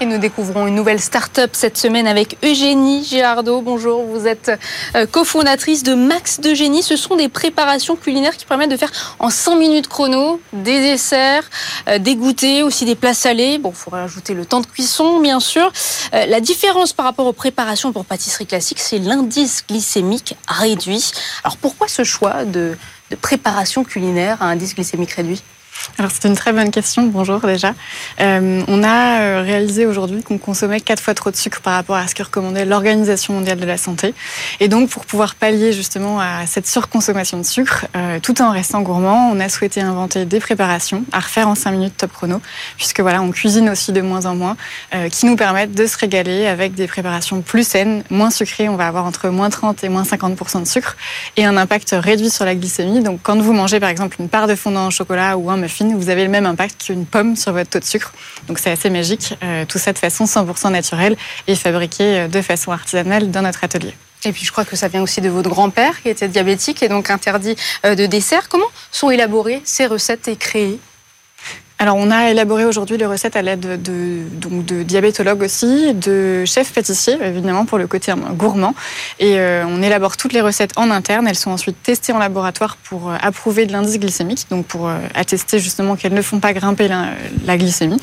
Et 0.01 0.05
nous 0.05 0.19
découvrons 0.19 0.67
une 0.67 0.75
nouvelle 0.75 0.99
start-up 0.99 1.51
cette 1.53 1.79
semaine 1.79 2.09
avec 2.09 2.37
Eugénie 2.43 3.05
Girardot. 3.05 3.63
Bonjour, 3.63 4.03
vous 4.03 4.27
êtes 4.27 4.51
euh, 4.97 5.07
cofondatrice 5.07 5.85
de 5.85 5.95
Max 5.95 6.41
de 6.41 6.55
Génie. 6.55 6.83
Ce 6.83 6.97
sont 6.97 7.15
des 7.15 7.29
préparations 7.29 7.95
culinaires 7.95 8.37
qui 8.37 8.45
permettent 8.45 8.73
de 8.73 8.77
faire 8.77 8.91
en 9.21 9.31
5 9.31 9.55
minutes 9.55 9.87
chrono 9.87 10.41
des 10.53 10.81
desserts, 10.81 11.49
euh, 11.89 11.99
des 11.99 12.17
goûters, 12.17 12.65
aussi 12.65 12.85
des 12.85 12.97
plats 12.97 13.15
salés. 13.15 13.59
Bon, 13.59 13.71
il 13.71 13.77
faudra 13.77 14.03
ajouter 14.03 14.35
le 14.35 14.45
temps 14.45 14.61
de 14.61 14.67
cuisson, 14.67 15.21
bien 15.21 15.39
sûr. 15.39 15.71
Euh, 16.15 16.27
la 16.27 16.41
différence 16.41 16.93
par 16.93 17.05
rapport 17.05 17.27
aux 17.27 17.33
préparations 17.33 17.93
pour 17.93 18.05
pâtisserie 18.05 18.47
classique, 18.47 18.81
c'est 18.81 18.99
l'indice 18.99 19.63
glycémique 19.69 20.35
réduit. 20.49 21.13
Alors 21.45 21.59
pourquoi 21.59 21.87
ce 21.87 22.03
choix 22.03 22.45
de 22.45 22.77
préparation 23.17 23.85
culinaire 23.85 24.43
à 24.43 24.47
indice 24.47 24.75
glycémique 24.75 25.13
réduit 25.13 25.43
alors 25.99 26.11
c'est 26.11 26.27
une 26.29 26.37
très 26.37 26.53
bonne 26.53 26.71
question, 26.71 27.05
bonjour 27.05 27.41
déjà. 27.41 27.75
Euh, 28.21 28.63
on 28.67 28.83
a 28.83 29.21
euh, 29.21 29.43
réalisé 29.43 29.87
aujourd'hui 29.87 30.23
qu'on 30.23 30.39
consommait 30.39 30.81
quatre 30.81 31.03
fois 31.03 31.15
trop 31.15 31.31
de 31.31 31.37
sucre 31.37 31.61
par 31.61 31.75
rapport 31.75 31.97
à 31.97 32.07
ce 32.07 32.15
que 32.15 32.23
recommandait 32.23 32.65
l'Organisation 32.65 33.35
mondiale 33.35 33.61
de 33.61 33.67
la 33.67 33.77
santé. 33.77 34.15
Et 34.61 34.69
donc 34.69 34.91
pour 34.91 35.07
pouvoir 35.07 35.35
pallier 35.35 35.73
justement 35.73 36.21
à 36.21 36.47
cette 36.47 36.67
surconsommation 36.67 37.39
de 37.39 37.45
sucre, 37.45 37.87
euh, 37.97 38.21
tout 38.21 38.41
en 38.43 38.51
restant 38.51 38.81
gourmand, 38.83 39.31
on 39.33 39.41
a 39.41 39.49
souhaité 39.49 39.81
inventer 39.81 40.25
des 40.25 40.41
préparations 40.41 41.05
à 41.13 41.21
refaire 41.21 41.49
en 41.49 41.55
5 41.55 41.73
minutes 41.73 41.97
top 41.97 42.13
chrono, 42.13 42.41
puisque 42.77 43.01
voilà, 43.01 43.23
on 43.23 43.31
cuisine 43.31 43.69
aussi 43.69 43.93
de 43.93 44.01
moins 44.01 44.27
en 44.27 44.35
moins, 44.35 44.57
qui 45.11 45.27
nous 45.27 45.37
permettent 45.37 45.75
de 45.75 45.87
se 45.87 45.97
régaler 45.99 46.47
avec 46.47 46.75
des 46.75 46.87
préparations 46.87 47.43
plus 47.43 47.67
saines, 47.67 48.03
moins 48.11 48.31
sucrées. 48.31 48.69
On 48.69 48.77
va 48.77 48.87
avoir 48.87 49.05
entre 49.05 49.29
moins 49.29 49.51
30 49.51 49.85
et 49.85 49.89
moins 49.89 50.03
50% 50.03 50.61
de 50.61 50.67
sucre 50.67 50.97
et 51.37 51.45
un 51.45 51.57
impact 51.57 51.95
réduit 51.99 52.31
sur 52.31 52.45
la 52.45 52.55
glycémie. 52.55 53.03
Donc 53.03 53.21
quand 53.23 53.41
vous 53.41 53.53
mangez 53.53 53.81
par 53.81 53.89
exemple 53.89 54.17
une 54.21 54.29
part 54.29 54.47
de 54.47 54.55
fondant 54.55 54.89
au 54.89 54.91
chocolat 54.91 55.37
ou 55.37 55.51
un 55.51 55.63
vous 55.81 56.09
avez 56.09 56.25
le 56.25 56.31
même 56.31 56.47
impact 56.47 56.85
qu'une 56.85 57.07
pomme 57.07 57.37
sur 57.37 57.53
votre 57.53 57.71
taux 57.71 57.79
de 57.79 57.85
sucre. 57.85 58.13
Donc 58.49 58.59
c'est 58.59 58.71
assez 58.71 58.91
magique. 58.91 59.35
Euh, 59.43 59.65
tout 59.67 59.79
ça 59.79 59.93
de 59.93 59.99
façon 59.99 60.25
100% 60.25 60.71
naturelle 60.71 61.17
et 61.47 61.57
fabriqué 61.57 62.21
euh, 62.21 62.29
de 62.29 62.43
façon 62.43 62.73
artisanale 62.73 63.31
dans 63.31 63.43
notre 63.43 63.65
atelier. 63.65 63.95
Et 64.25 64.33
puis 64.33 64.45
je 64.45 64.53
crois 64.53 64.65
que 64.65 64.77
ça 64.77 64.89
vient 64.89 65.03
aussi 65.03 65.21
de 65.21 65.29
votre 65.29 65.51
grand-père 65.51 66.01
qui 66.03 66.09
était 66.09 66.29
diabétique 66.29 66.83
et 66.83 66.89
donc 66.89 67.11
interdit 67.11 67.57
euh, 67.85 67.95
de 67.95 68.07
dessert. 68.07 68.49
Comment 68.49 68.67
sont 68.93 69.11
élaborées 69.11 69.63
ces 69.65 69.87
recettes 69.87 70.29
et 70.29 70.37
créées? 70.37 70.79
Alors, 71.83 71.97
on 71.97 72.13
a 72.13 72.31
élaboré 72.31 72.65
aujourd'hui 72.65 72.97
les 72.97 73.07
recettes 73.07 73.35
à 73.35 73.43
l'aide 73.43 73.83
de, 73.83 74.23
donc 74.35 74.65
de 74.65 74.85
diabétologues 74.85 75.43
aussi, 75.43 75.93
de 75.95 76.45
chefs 76.45 76.73
pâtissiers, 76.73 77.19
évidemment, 77.21 77.65
pour 77.65 77.77
le 77.77 77.89
côté 77.89 78.13
gourmand. 78.37 78.77
Et 79.19 79.41
euh, 79.41 79.65
on 79.67 79.83
élabore 79.83 80.17
toutes 80.17 80.33
les 80.33 80.43
recettes 80.43 80.71
en 80.77 80.93
interne. 80.93 81.27
Elles 81.27 81.35
sont 81.35 81.51
ensuite 81.51 81.83
testées 81.83 82.13
en 82.13 82.21
laboratoire 82.21 82.77
pour 82.77 83.11
euh, 83.11 83.17
approuver 83.21 83.67
de 83.67 83.73
l'indice 83.73 83.99
glycémique, 83.99 84.47
donc 84.49 84.65
pour 84.67 84.87
euh, 84.87 84.97
attester 85.17 85.59
justement 85.59 85.97
qu'elles 85.97 86.15
ne 86.15 86.23
font 86.23 86.39
pas 86.39 86.53
grimper 86.53 86.87
la, 86.87 87.57
glycémie. 87.57 87.99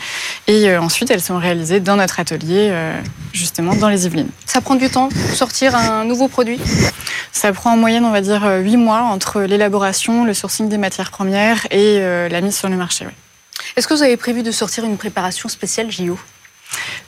Et 0.47 0.75
ensuite, 0.75 1.09
elles 1.09 1.21
sont 1.21 1.37
réalisées 1.37 1.79
dans 1.79 1.95
notre 1.95 2.19
atelier, 2.19 2.73
justement, 3.31 3.75
dans 3.75 3.87
les 3.87 4.05
Yvelines. 4.05 4.29
Ça 4.45 4.59
prend 4.59 4.75
du 4.75 4.89
temps 4.89 5.07
pour 5.07 5.35
sortir 5.37 5.73
un 5.77 6.03
nouveau 6.03 6.27
produit? 6.27 6.59
Ça 7.31 7.53
prend 7.53 7.75
en 7.75 7.77
moyenne, 7.77 8.03
on 8.03 8.11
va 8.11 8.19
dire, 8.19 8.45
8 8.59 8.75
mois 8.75 9.03
entre 9.03 9.43
l'élaboration, 9.43 10.25
le 10.25 10.33
sourcing 10.33 10.67
des 10.67 10.77
matières 10.77 11.11
premières 11.11 11.65
et 11.71 12.01
la 12.29 12.41
mise 12.41 12.57
sur 12.57 12.67
le 12.67 12.75
marché. 12.75 13.05
Oui. 13.05 13.13
Est-ce 13.76 13.88
que 13.88 13.93
vous 13.93 14.04
avez 14.04 14.17
prévu 14.17 14.43
de 14.43 14.52
sortir 14.52 14.84
une 14.84 14.98
préparation 14.98 15.50
spéciale 15.50 15.91
JO 15.91 16.17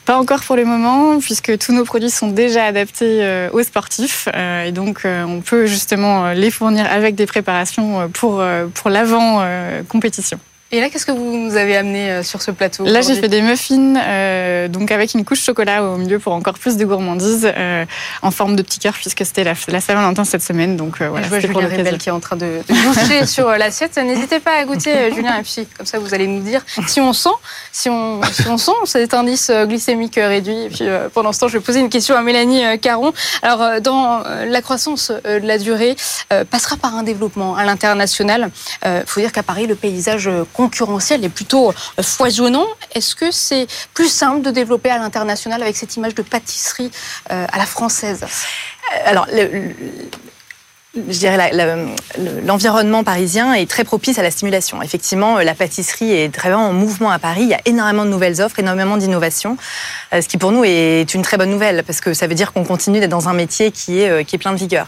pas 0.04 0.16
encore 0.16 0.40
pour 0.40 0.56
le 0.56 0.64
moment, 0.64 1.20
puisque 1.20 1.56
tous 1.58 1.72
nos 1.72 1.84
produits 1.84 2.10
sont 2.10 2.28
déjà 2.28 2.64
adaptés 2.64 3.22
euh, 3.22 3.48
aux 3.52 3.62
sportifs. 3.62 4.28
Euh, 4.34 4.64
et 4.64 4.72
donc, 4.72 5.04
euh, 5.04 5.22
on 5.22 5.40
peut 5.40 5.66
justement 5.66 6.32
les 6.32 6.50
fournir 6.50 6.90
avec 6.90 7.14
des 7.14 7.26
préparations 7.26 8.10
pour, 8.10 8.42
pour 8.74 8.90
l'avant-compétition. 8.90 10.40
Et 10.74 10.80
là, 10.80 10.88
qu'est-ce 10.88 11.04
que 11.04 11.12
vous 11.12 11.36
nous 11.36 11.56
avez 11.56 11.76
amené 11.76 12.10
euh, 12.10 12.22
sur 12.22 12.40
ce 12.40 12.50
plateau 12.50 12.84
Là, 12.84 13.02
j'ai 13.02 13.14
fait 13.16 13.28
des 13.28 13.42
muffins, 13.42 13.94
euh, 13.94 14.68
donc 14.68 14.90
avec 14.90 15.12
une 15.12 15.22
couche 15.22 15.42
chocolat 15.42 15.84
au 15.84 15.98
milieu 15.98 16.18
pour 16.18 16.32
encore 16.32 16.58
plus 16.58 16.78
de 16.78 16.86
gourmandise, 16.86 17.46
euh, 17.54 17.84
en 18.22 18.30
forme 18.30 18.56
de 18.56 18.62
petit 18.62 18.78
cœur, 18.78 18.94
puisque 18.94 19.26
c'était 19.26 19.44
la, 19.44 19.52
la 19.68 19.80
Saint-Valentin 19.82 20.24
cette 20.24 20.42
semaine. 20.42 20.78
Donc 20.78 21.02
euh, 21.02 21.10
voilà, 21.10 21.26
je 21.26 21.46
vois 21.46 21.68
Julien 21.68 21.98
qui 21.98 22.08
est 22.08 22.12
en 22.12 22.20
train 22.20 22.36
de, 22.36 22.62
de 22.66 23.26
sur 23.26 23.48
euh, 23.48 23.58
l'assiette. 23.58 23.98
N'hésitez 23.98 24.40
pas 24.40 24.52
à 24.52 24.64
goûter, 24.64 25.12
Julien, 25.14 25.40
et 25.40 25.42
puis 25.42 25.68
comme 25.76 25.84
ça, 25.84 25.98
vous 25.98 26.14
allez 26.14 26.26
nous 26.26 26.40
dire 26.40 26.64
si 26.88 27.02
on 27.02 27.12
sent, 27.12 27.28
si 27.70 27.90
on, 27.90 28.22
si 28.32 28.48
on 28.48 28.56
sent 28.56 28.72
cet 28.86 29.12
indice 29.12 29.50
glycémique 29.50 30.14
réduit. 30.16 30.58
Et 30.58 30.68
puis 30.70 30.86
pendant 31.12 31.34
ce 31.34 31.40
temps, 31.40 31.48
je 31.48 31.58
vais 31.58 31.62
poser 31.62 31.80
une 31.80 31.90
question 31.90 32.16
à 32.16 32.22
Mélanie 32.22 32.80
Caron. 32.80 33.12
Alors, 33.42 33.82
dans 33.82 34.22
la 34.46 34.62
croissance 34.62 35.10
de 35.10 35.46
la 35.46 35.58
durée, 35.58 35.96
passera 36.50 36.78
par 36.78 36.96
un 36.96 37.02
développement 37.02 37.56
à 37.56 37.64
l'international. 37.64 38.50
Il 38.86 39.02
faut 39.04 39.20
dire 39.20 39.32
qu'à 39.32 39.42
Paris, 39.42 39.66
le 39.66 39.74
paysage 39.74 40.30
concurrentiel 40.62 41.24
est 41.24 41.28
plutôt 41.28 41.72
foisonnant. 42.00 42.66
Est-ce 42.94 43.14
que 43.14 43.30
c'est 43.30 43.66
plus 43.94 44.08
simple 44.08 44.42
de 44.42 44.50
développer 44.50 44.90
à 44.90 44.98
l'international 44.98 45.62
avec 45.62 45.76
cette 45.76 45.96
image 45.96 46.14
de 46.14 46.22
pâtisserie 46.22 46.90
à 47.28 47.58
la 47.58 47.66
française? 47.66 48.24
Alors, 49.04 49.26
le, 49.32 49.72
je 50.94 51.18
dirais 51.18 51.50
l'environnement 52.44 53.02
parisien 53.02 53.54
est 53.54 53.68
très 53.68 53.82
propice 53.82 54.18
à 54.18 54.22
la 54.22 54.30
stimulation. 54.30 54.82
Effectivement, 54.82 55.38
la 55.38 55.54
pâtisserie 55.54 56.12
est 56.12 56.34
très 56.34 56.52
en 56.52 56.74
mouvement 56.74 57.10
à 57.10 57.18
Paris. 57.18 57.42
Il 57.42 57.48
y 57.48 57.54
a 57.54 57.60
énormément 57.64 58.04
de 58.04 58.10
nouvelles 58.10 58.42
offres, 58.42 58.58
énormément 58.58 58.98
d'innovations, 58.98 59.56
euh, 60.12 60.20
ce 60.20 60.28
qui 60.28 60.36
pour 60.36 60.52
nous 60.52 60.64
est 60.64 61.14
une 61.14 61.22
très 61.22 61.38
bonne 61.38 61.48
nouvelle 61.48 61.82
parce 61.82 62.02
que 62.02 62.12
ça 62.12 62.26
veut 62.26 62.34
dire 62.34 62.52
qu'on 62.52 62.64
continue 62.64 63.00
d'être 63.00 63.10
dans 63.10 63.30
un 63.30 63.32
métier 63.32 63.70
qui 63.70 64.00
est 64.00 64.10
euh, 64.10 64.38
plein 64.38 64.52
de 64.52 64.58
vigueur. 64.58 64.86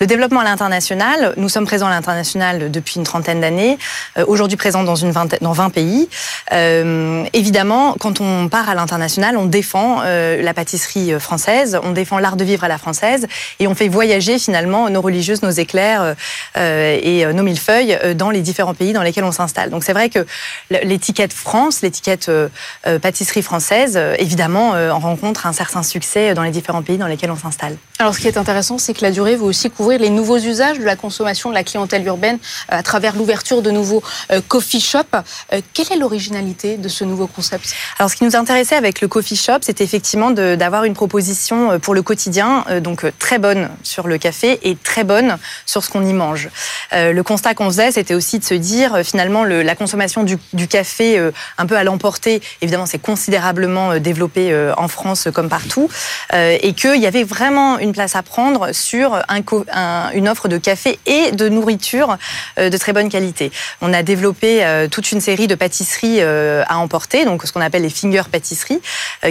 Le 0.00 0.06
développement 0.06 0.40
à 0.40 0.44
l'international, 0.44 1.32
nous 1.38 1.48
sommes 1.48 1.64
présents 1.64 1.86
à 1.86 1.90
l'international 1.90 2.70
depuis 2.70 2.96
une 2.96 3.04
trentaine 3.04 3.40
d'années. 3.40 3.78
Euh, 4.18 4.24
aujourd'hui 4.26 4.58
présents 4.58 4.84
dans 4.84 4.96
une 4.96 5.10
vingtaine, 5.10 5.38
dans 5.40 5.52
20 5.52 5.70
pays. 5.70 6.08
Euh, 6.52 7.24
évidemment, 7.32 7.94
quand 7.98 8.20
on 8.20 8.48
part 8.48 8.68
à 8.68 8.74
l'international, 8.74 9.38
on 9.38 9.46
défend 9.46 10.02
la 10.02 10.54
pâtisserie 10.54 11.18
française, 11.18 11.78
on 11.82 11.92
défend 11.92 12.18
l'art 12.18 12.36
de 12.36 12.44
vivre 12.44 12.64
à 12.64 12.68
la 12.68 12.78
française 12.78 13.26
et 13.58 13.66
on 13.66 13.74
fait 13.74 13.88
voyager 13.88 14.38
finalement 14.38 14.90
nos 14.90 15.00
religieuses 15.00 15.42
nos 15.46 15.52
éclairs 15.52 16.02
euh, 16.02 16.14
euh, 16.56 16.98
et 17.02 17.24
euh, 17.24 17.32
nos 17.32 17.42
millefeuilles 17.42 17.98
dans 18.14 18.30
les 18.30 18.42
différents 18.42 18.74
pays 18.74 18.92
dans 18.92 19.02
lesquels 19.02 19.24
on 19.24 19.32
s'installe. 19.32 19.70
Donc 19.70 19.84
c'est 19.84 19.92
vrai 19.92 20.10
que 20.10 20.26
l'étiquette 20.70 21.32
France, 21.32 21.82
l'étiquette 21.82 22.30
pâtisserie 23.02 23.42
française, 23.42 23.98
évidemment, 24.18 24.70
en 24.70 24.98
rencontre 24.98 25.46
un 25.46 25.52
certain 25.52 25.82
succès 25.82 26.34
dans 26.34 26.42
les 26.42 26.50
différents 26.50 26.82
pays 26.82 26.98
dans 26.98 27.06
lesquels 27.06 27.30
on 27.30 27.36
s'installe. 27.36 27.76
Alors 27.98 28.14
ce 28.14 28.20
qui 28.20 28.28
est 28.28 28.36
intéressant, 28.36 28.76
c'est 28.76 28.92
que 28.92 29.02
la 29.02 29.10
durée 29.10 29.36
va 29.36 29.44
aussi 29.44 29.70
couvrir 29.70 29.98
les 29.98 30.10
nouveaux 30.10 30.36
usages 30.36 30.78
de 30.78 30.84
la 30.84 30.96
consommation 30.96 31.48
de 31.48 31.54
la 31.54 31.64
clientèle 31.64 32.06
urbaine 32.06 32.38
à 32.68 32.82
travers 32.82 33.16
l'ouverture 33.16 33.62
de 33.62 33.70
nouveaux 33.70 34.02
coffee 34.48 34.80
shops. 34.80 35.16
Quelle 35.72 35.92
est 35.92 35.96
l'originalité 35.96 36.76
de 36.76 36.88
ce 36.88 37.04
nouveau 37.04 37.26
concept? 37.26 37.74
Alors 37.98 38.10
ce 38.10 38.16
qui 38.16 38.24
nous 38.24 38.36
intéressait 38.36 38.76
avec 38.76 39.00
le 39.00 39.08
coffee 39.08 39.36
shop, 39.36 39.60
c'est 39.62 39.80
effectivement 39.80 40.30
d'avoir 40.30 40.84
une 40.84 40.92
proposition 40.92 41.80
pour 41.80 41.94
le 41.94 42.02
quotidien, 42.02 42.66
donc 42.82 43.06
très 43.18 43.38
bonne 43.38 43.70
sur 43.82 44.06
le 44.08 44.18
café 44.18 44.58
et 44.62 44.76
très 44.76 45.04
bonne 45.04 45.38
sur 45.64 45.82
ce 45.82 45.88
qu'on 45.88 46.06
y 46.06 46.12
mange. 46.12 46.50
Euh, 46.92 47.12
le 47.12 47.22
constat 47.22 47.54
qu'on 47.54 47.66
faisait, 47.66 47.92
c'était 47.92 48.14
aussi 48.14 48.38
de 48.38 48.44
se 48.44 48.54
dire, 48.54 48.94
euh, 48.94 49.02
finalement, 49.02 49.44
le, 49.44 49.62
la 49.62 49.74
consommation 49.74 50.22
du, 50.22 50.38
du 50.52 50.68
café 50.68 51.18
euh, 51.18 51.30
un 51.58 51.66
peu 51.66 51.76
à 51.76 51.84
l'emporter, 51.84 52.42
évidemment, 52.60 52.86
c'est 52.86 52.98
considérablement 52.98 53.98
développé 53.98 54.54
en 54.76 54.88
France 54.88 55.28
comme 55.32 55.48
partout, 55.48 55.88
et 56.32 56.72
qu'il 56.74 57.00
y 57.00 57.06
avait 57.06 57.24
vraiment 57.24 57.78
une 57.78 57.85
place 57.92 58.16
à 58.16 58.22
prendre 58.22 58.72
sur 58.72 59.14
un, 59.14 59.40
un, 59.72 60.10
une 60.12 60.28
offre 60.28 60.48
de 60.48 60.58
café 60.58 60.98
et 61.06 61.32
de 61.32 61.48
nourriture 61.48 62.18
de 62.56 62.76
très 62.76 62.92
bonne 62.92 63.08
qualité. 63.08 63.52
On 63.80 63.92
a 63.92 64.02
développé 64.02 64.64
toute 64.90 65.12
une 65.12 65.20
série 65.20 65.46
de 65.46 65.54
pâtisseries 65.54 66.22
à 66.22 66.78
emporter, 66.78 67.24
donc 67.24 67.42
ce 67.44 67.52
qu'on 67.52 67.60
appelle 67.60 67.82
les 67.82 67.90
finger 67.90 68.22
pâtisseries, 68.30 68.80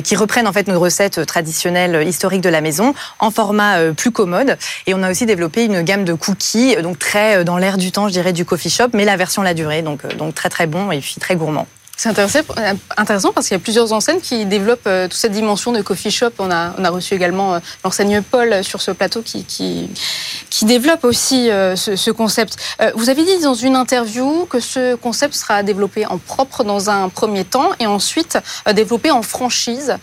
qui 0.04 0.16
reprennent 0.16 0.48
en 0.48 0.54
fait 0.54 0.68
nos 0.68 0.80
recettes 0.80 1.26
traditionnelles 1.26 2.08
historiques 2.08 2.42
de 2.42 2.50
la 2.50 2.62
maison 2.62 2.94
en 3.20 3.32
format 3.32 3.94
plus 3.94 4.12
commode. 4.12 4.58
Et 4.88 4.94
on 4.94 5.04
a 5.04 5.12
aussi 5.12 5.26
développé 5.26 5.66
une 5.66 5.82
gamme 5.82 6.06
de 6.06 6.14
cookies, 6.14 6.76
donc 6.82 7.00
très 7.00 7.38
euh, 7.38 7.44
dans 7.44 7.58
l'air 7.58 7.78
du 7.78 7.92
temps, 7.92 8.08
je 8.08 8.14
dirais, 8.14 8.34
du 8.34 8.46
coffee 8.46 8.70
shop, 8.70 8.90
mais 8.94 9.06
la 9.06 9.18
version 9.18 9.42
la 9.42 9.54
durée, 9.54 9.82
donc, 9.82 10.06
euh, 10.06 10.14
donc 10.16 10.36
très 10.36 10.50
très 10.50 10.68
bon 10.68 10.92
et 10.92 11.02
très 11.20 11.36
gourmand. 11.36 11.68
C'est 11.98 12.10
intéressant 12.10 13.32
parce 13.32 13.48
qu'il 13.48 13.56
y 13.56 13.60
a 13.60 13.64
plusieurs 13.64 13.94
enseignes 13.94 14.20
qui 14.20 14.46
développent 14.46 14.86
euh, 14.86 15.08
toute 15.08 15.18
cette 15.18 15.32
dimension 15.32 15.72
de 15.72 15.82
coffee 15.82 16.12
shop. 16.12 16.32
On 16.40 16.52
a, 16.52 16.74
on 16.78 16.84
a 16.84 16.90
reçu 16.90 17.14
également 17.14 17.56
euh, 17.56 17.60
l'enseigne 17.86 18.22
Paul 18.22 18.64
sur 18.64 18.82
ce 18.82 18.92
plateau 18.92 19.22
qui, 19.22 19.46
qui, 19.46 20.66
développe 20.66 21.06
aussi 21.06 21.50
euh, 21.50 21.76
ce, 21.76 21.96
ce, 21.96 22.12
concept. 22.12 22.58
Vous 22.96 23.10
avez 23.10 23.24
dit 23.24 23.40
dans 23.44 23.54
une 23.54 23.76
interview 23.76 24.46
que 24.50 24.60
ce 24.60 24.96
concept 24.96 25.36
sera 25.36 25.64
développé 25.64 26.06
en 26.06 26.18
propre 26.18 26.64
dans 26.64 26.90
un 26.90 27.10
premier 27.10 27.44
temps 27.44 27.70
et 27.80 27.88
ensuite 27.88 28.38
développé 28.74 29.12
en 29.12 29.22
franchise, 29.22 29.96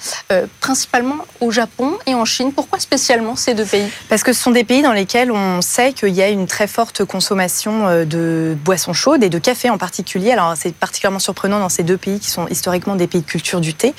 principalement 0.61 1.17
au 1.41 1.51
Japon 1.51 1.99
et 2.07 2.15
en 2.15 2.25
Chine. 2.25 2.53
Pourquoi 2.53 2.79
spécialement 2.79 3.35
ces 3.35 3.55
deux 3.55 3.65
pays? 3.65 3.89
Parce 4.09 4.23
que 4.23 4.33
ce 4.33 4.43
sont 4.43 4.51
des 4.51 4.65
pays 4.65 4.83
dans 4.83 4.93
lesquels 4.93 5.33
on 5.33 5.63
sait 5.63 5.93
qu'il 5.93 6.11
y 6.11 6.23
a 6.23 6.29
une 6.29 6.47
très 6.47 6.67
forte 6.67 7.05
consommation 7.05 8.05
de 8.05 8.57
boissons 8.65 8.93
chaudes 8.93 9.25
et 9.25 9.31
de 9.31 9.39
café 9.39 9.71
en 9.71 9.79
particulier. 9.79 10.33
Alors 10.33 10.55
c'est 10.57 10.75
particulièrement 10.75 11.19
surprenant 11.19 11.61
dans 11.61 11.69
ces 11.69 11.82
deux 11.83 11.97
pays 11.97 12.21
qui 12.21 12.31
sont 12.31 12.47
historiquement 12.49 12.97
des 12.97 13.07
pays 13.07 13.21
de 13.21 13.27
culture 13.27 13.61
du 13.61 13.75
thé. 13.75 13.95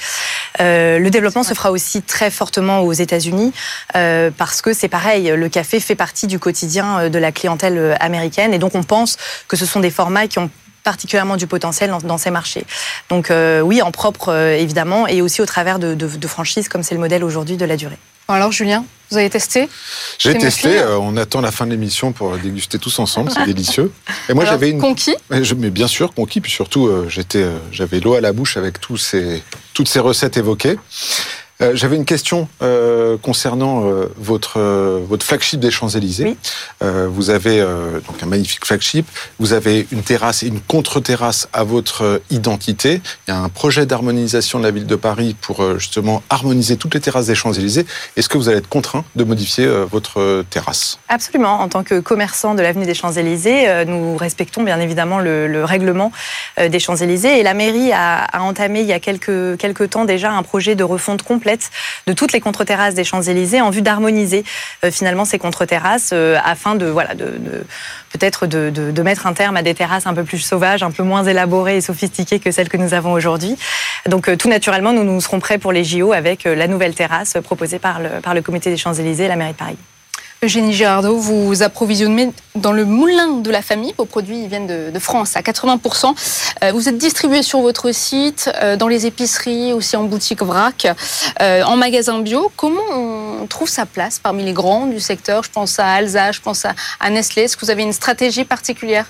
Euh, 0.60 1.00
le 1.00 1.10
développement 1.10 1.44
se 1.44 1.54
fera 1.54 1.72
aussi 1.72 2.02
très 2.02 2.30
fortement 2.30 2.82
aux 2.82 2.94
États-Unis 2.94 3.54
euh, 3.96 4.32
parce 4.36 4.62
que 4.62 4.74
c'est 4.74 4.88
pareil, 4.88 5.32
le 5.36 5.50
café 5.50 5.80
fait 5.80 5.96
partie 5.96 6.28
du 6.28 6.40
quotidien 6.40 7.00
euh, 7.00 7.10
de 7.10 7.20
la 7.20 7.32
clientèle 7.32 7.98
américaine 8.00 8.54
et 8.54 8.60
donc 8.60 8.76
on 8.76 8.84
pense 8.84 9.18
que 9.48 9.58
ce 9.58 9.66
sont 9.66 9.80
des 9.80 9.90
formats 9.90 10.28
qui 10.28 10.40
ont 10.40 10.50
particulièrement 10.84 11.38
du 11.38 11.48
potentiel 11.48 11.96
dans, 12.04 12.18
ces 12.18 12.30
marchés. 12.30 12.66
Donc 13.08 13.32
oui, 13.32 13.82
en 13.82 13.92
propre 13.92 14.36
évidemment, 14.36 15.08
et 15.08 15.22
aussi 15.22 15.42
au 15.42 15.46
travers 15.46 15.80
de 15.80 16.28
franchises 16.28 16.68
comme 16.68 16.84
c'est 16.84 16.94
le 16.94 17.00
modèle 17.00 17.24
aujourd'hui 17.24 17.56
de 17.56 17.64
la 17.64 17.78
durée. 17.78 17.98
Alors 18.28 18.52
Julien, 18.52 18.86
vous 19.12 19.18
avez 19.18 19.30
testé 19.30 19.70
J'ai 20.18 20.36
testé. 20.38 20.80
Euh, 20.80 20.98
on 20.98 21.18
attend 21.18 21.42
la 21.42 21.52
fin 21.52 21.66
de 21.66 21.72
l'émission 21.72 22.14
pour 22.14 22.38
déguster 22.38 22.80
tous 22.80 22.98
ensemble. 23.00 23.32
C'est 23.32 23.46
délicieux. 23.46 23.92
Et 24.30 24.34
moi, 24.34 24.46
j'avais 24.46 24.72
une 24.72 24.80
conquis. 24.80 25.16
Mais 25.30 25.70
bien 25.70 25.88
sûr, 25.88 26.14
conquis. 26.14 26.42
Puis 26.42 26.52
surtout, 26.52 26.88
euh, 26.88 27.08
j'étais, 27.10 27.44
euh, 27.44 27.58
j'avais 27.72 28.00
l'eau 28.00 28.16
à 28.16 28.22
la 28.22 28.34
bouche 28.34 28.58
avec 28.58 28.80
tous 28.80 28.98
ces, 28.98 29.44
toutes 29.74 29.88
ces 29.88 30.00
recettes 30.00 30.38
évoquées. 30.38 30.78
Euh, 31.64 31.72
J'avais 31.76 31.96
une 31.96 32.06
question 32.06 32.48
euh, 32.62 33.18
concernant 33.18 33.86
euh, 33.86 34.12
votre 34.18 34.60
votre 34.60 35.26
flagship 35.26 35.60
des 35.60 35.72
Champs 35.72 35.90
Élysées. 35.90 36.24
Oui. 36.26 36.38
vous 37.08 37.30
avez 37.30 37.60
donc 37.60 38.22
un 38.22 38.26
magnifique 38.26 38.66
flagship. 38.66 39.08
Vous 39.40 39.54
avez 39.54 39.88
une 39.92 40.04
terrasse 40.04 40.44
et 40.44 40.48
une 40.48 40.60
contre-terrasse 40.60 41.48
à 41.54 41.64
votre 41.64 42.22
identité. 42.30 43.02
Il 43.28 43.32
y 43.32 43.34
a 43.34 43.40
un 43.40 43.50
projet 43.50 43.86
d'harmonisation 43.86 44.60
de 44.60 44.64
la 44.64 44.72
ville 44.72 44.86
de 44.86 44.96
Paris 44.96 45.36
pour 45.40 45.80
justement 45.80 46.24
harmoniser 46.30 46.78
toutes 46.78 46.94
les 46.94 47.00
terrasses 47.00 47.28
des 47.28 47.36
Champs 47.36 47.54
Élysées. 47.54 47.86
Est-ce 48.18 48.30
que 48.30 48.38
vous 48.38 48.50
allez 48.50 48.58
être 48.58 48.70
contraint 48.70 49.04
de 49.16 49.24
modifier 49.24 49.68
votre 49.90 50.44
terrasse? 50.50 51.00
Absolument. 51.10 51.62
En 51.62 51.70
tant 51.70 51.84
que 51.84 52.00
commerçant 52.00 52.56
de 52.56 52.62
l'avenue 52.62 52.86
des 52.86 52.94
Champs 52.96 53.12
Élysées, 53.14 53.86
nous 53.86 54.18
respectons 54.18 54.64
bien 54.64 54.80
évidemment 54.80 55.20
le, 55.20 55.48
le 55.48 55.64
règlement 55.64 56.12
des 56.58 56.80
Champs 56.80 56.96
Élysées 56.96 57.40
et 57.40 57.44
la 57.44 57.54
mairie 57.54 57.92
a, 57.94 58.24
a 58.24 58.42
entamé 58.42 58.82
il 58.82 58.88
y 58.88 58.94
a 58.94 59.00
quelques 59.00 59.58
quelques 59.58 59.92
temps 59.92 60.06
déjà 60.06 60.32
un 60.32 60.44
projet 60.44 60.76
de 60.76 60.84
refonte 60.84 61.24
complète 61.24 61.53
de 62.08 62.14
toutes 62.14 62.32
les 62.32 62.40
contre-terrasses 62.40 62.96
des 62.96 63.04
Champs-Élysées 63.04 63.62
en 63.62 63.70
vue 63.70 63.82
d'harmoniser 63.82 64.44
euh, 64.84 64.92
finalement 64.92 65.26
ces 65.26 65.40
contre-terrasses 65.40 66.12
euh, 66.14 66.38
afin 66.44 66.76
de, 66.76 66.86
voilà, 66.86 67.16
de, 67.16 67.26
de 67.26 67.66
peut-être 68.12 68.48
de, 68.48 68.70
de, 68.70 69.02
mettre 69.02 69.28
un 69.28 69.34
terme 69.34 69.58
à 69.58 69.62
des 69.62 69.74
terrasses 69.74 70.08
un 70.08 70.14
peu 70.14 70.24
plus 70.24 70.40
sauvages, 70.40 70.84
un 70.84 70.92
peu 70.92 71.04
moins 71.04 71.24
élaborées 71.24 71.78
et 71.78 71.82
sophistiquées 71.82 72.40
que 72.40 72.52
celles 72.52 72.70
que 72.70 72.78
nous 72.78 72.94
avons 72.94 73.12
aujourd'hui. 73.12 73.58
Donc 74.08 74.30
euh, 74.30 74.36
tout 74.36 74.50
naturellement, 74.50 74.94
nous, 74.94 75.04
nous 75.04 75.22
serons 75.22 75.40
prêts 75.40 75.58
pour 75.58 75.72
les 75.72 75.84
JO 75.84 76.14
avec 76.14 76.44
la 76.44 76.68
nouvelle 76.68 76.96
terrasse 76.96 77.38
proposée 77.44 77.80
par 77.80 78.00
le, 78.00 78.22
par 78.22 78.34
le 78.34 78.42
comité 78.42 78.70
des 78.70 78.78
Champs-Élysées 78.78 79.26
et 79.26 79.28
la 79.28 79.36
mairie 79.36 79.54
de 79.54 79.58
Paris. 79.58 79.78
Eugénie 80.44 80.74
Girardot, 80.74 81.16
vous 81.16 81.64
approvisionnez 81.64 82.34
dans 82.56 82.74
le 82.74 82.84
moulin 82.84 83.38
de 83.38 83.50
la 83.50 83.62
famille. 83.62 83.94
Vos 83.98 84.04
produits 84.04 84.46
viennent 84.48 84.68
de, 84.68 85.00
France 85.00 85.38
à 85.38 85.42
80%. 85.42 86.14
Euh, 86.64 86.72
vous 86.74 86.90
êtes 86.90 86.98
distribué 86.98 87.44
sur 87.44 87.62
votre 87.62 87.94
site, 87.94 88.52
euh, 88.62 88.76
dans 88.76 88.90
les 88.90 89.06
épiceries, 89.06 89.72
aussi 89.72 89.96
en 89.96 90.04
boutique 90.04 90.42
vrac, 90.42 90.86
euh, 91.42 91.64
en 91.64 91.78
magasin 91.78 92.20
bio. 92.20 92.52
Comment 92.58 92.82
on 92.92 93.48
trouve 93.48 93.70
sa 93.70 93.86
place 93.86 94.20
parmi 94.20 94.44
les 94.44 94.52
grands 94.52 94.86
du 94.86 95.00
secteur? 95.00 95.44
Je 95.44 95.50
pense 95.50 95.80
à 95.80 95.88
Alsa, 95.88 96.34
je 96.34 96.42
pense 96.42 96.66
à 96.66 97.10
Nestlé. 97.10 97.44
Est-ce 97.44 97.56
que 97.56 97.66
vous 97.66 97.72
avez 97.72 97.84
une 97.84 97.94
stratégie 97.94 98.44
particulière? 98.44 99.06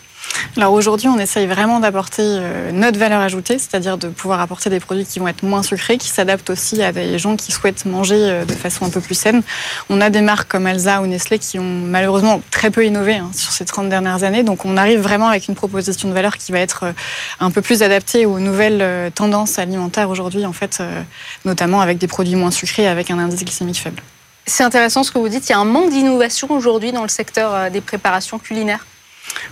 Alors 0.55 0.73
aujourd'hui, 0.73 1.07
on 1.07 1.17
essaye 1.17 1.47
vraiment 1.47 1.79
d'apporter 1.79 2.21
euh, 2.23 2.71
notre 2.71 2.99
valeur 2.99 3.21
ajoutée, 3.21 3.57
c'est-à-dire 3.57 3.97
de 3.97 4.07
pouvoir 4.07 4.39
apporter 4.39 4.69
des 4.69 4.79
produits 4.79 5.05
qui 5.05 5.17
vont 5.17 5.27
être 5.27 5.41
moins 5.41 5.63
sucrés, 5.63 5.97
qui 5.97 6.09
s'adaptent 6.09 6.51
aussi 6.51 6.83
à 6.83 6.91
des 6.91 7.17
gens 7.17 7.35
qui 7.35 7.51
souhaitent 7.51 7.85
manger 7.85 8.17
euh, 8.17 8.45
de 8.45 8.53
façon 8.53 8.85
un 8.85 8.89
peu 8.89 9.01
plus 9.01 9.15
saine. 9.15 9.41
On 9.89 9.99
a 9.99 10.11
des 10.11 10.21
marques 10.21 10.51
comme 10.51 10.67
Alza 10.67 11.01
ou 11.01 11.07
Nestlé 11.07 11.39
qui 11.39 11.57
ont 11.57 11.63
malheureusement 11.63 12.39
très 12.51 12.69
peu 12.69 12.85
innové 12.85 13.15
hein, 13.15 13.31
sur 13.33 13.51
ces 13.51 13.65
30 13.65 13.89
dernières 13.89 14.23
années. 14.23 14.43
Donc 14.43 14.63
on 14.63 14.77
arrive 14.77 14.99
vraiment 14.99 15.27
avec 15.27 15.47
une 15.47 15.55
proposition 15.55 16.07
de 16.07 16.13
valeur 16.13 16.37
qui 16.37 16.51
va 16.51 16.59
être 16.59 16.83
euh, 16.83 16.91
un 17.39 17.49
peu 17.49 17.63
plus 17.63 17.81
adaptée 17.81 18.27
aux 18.27 18.39
nouvelles 18.39 19.11
tendances 19.15 19.57
alimentaires 19.57 20.09
aujourd'hui, 20.09 20.45
en 20.45 20.53
fait, 20.53 20.81
notamment 21.45 21.81
avec 21.81 21.97
des 21.97 22.07
produits 22.07 22.35
moins 22.35 22.51
sucrés, 22.51 22.87
avec 22.87 23.09
un 23.09 23.17
indice 23.17 23.43
glycémique 23.43 23.79
faible. 23.79 24.01
C'est 24.45 24.63
intéressant 24.63 25.03
ce 25.03 25.11
que 25.11 25.17
vous 25.17 25.29
dites. 25.29 25.49
Il 25.49 25.51
y 25.51 25.55
a 25.55 25.59
un 25.59 25.65
manque 25.65 25.89
d'innovation 25.89 26.51
aujourd'hui 26.51 26.91
dans 26.91 27.01
le 27.01 27.09
secteur 27.09 27.71
des 27.71 27.81
préparations 27.81 28.39
culinaires. 28.39 28.85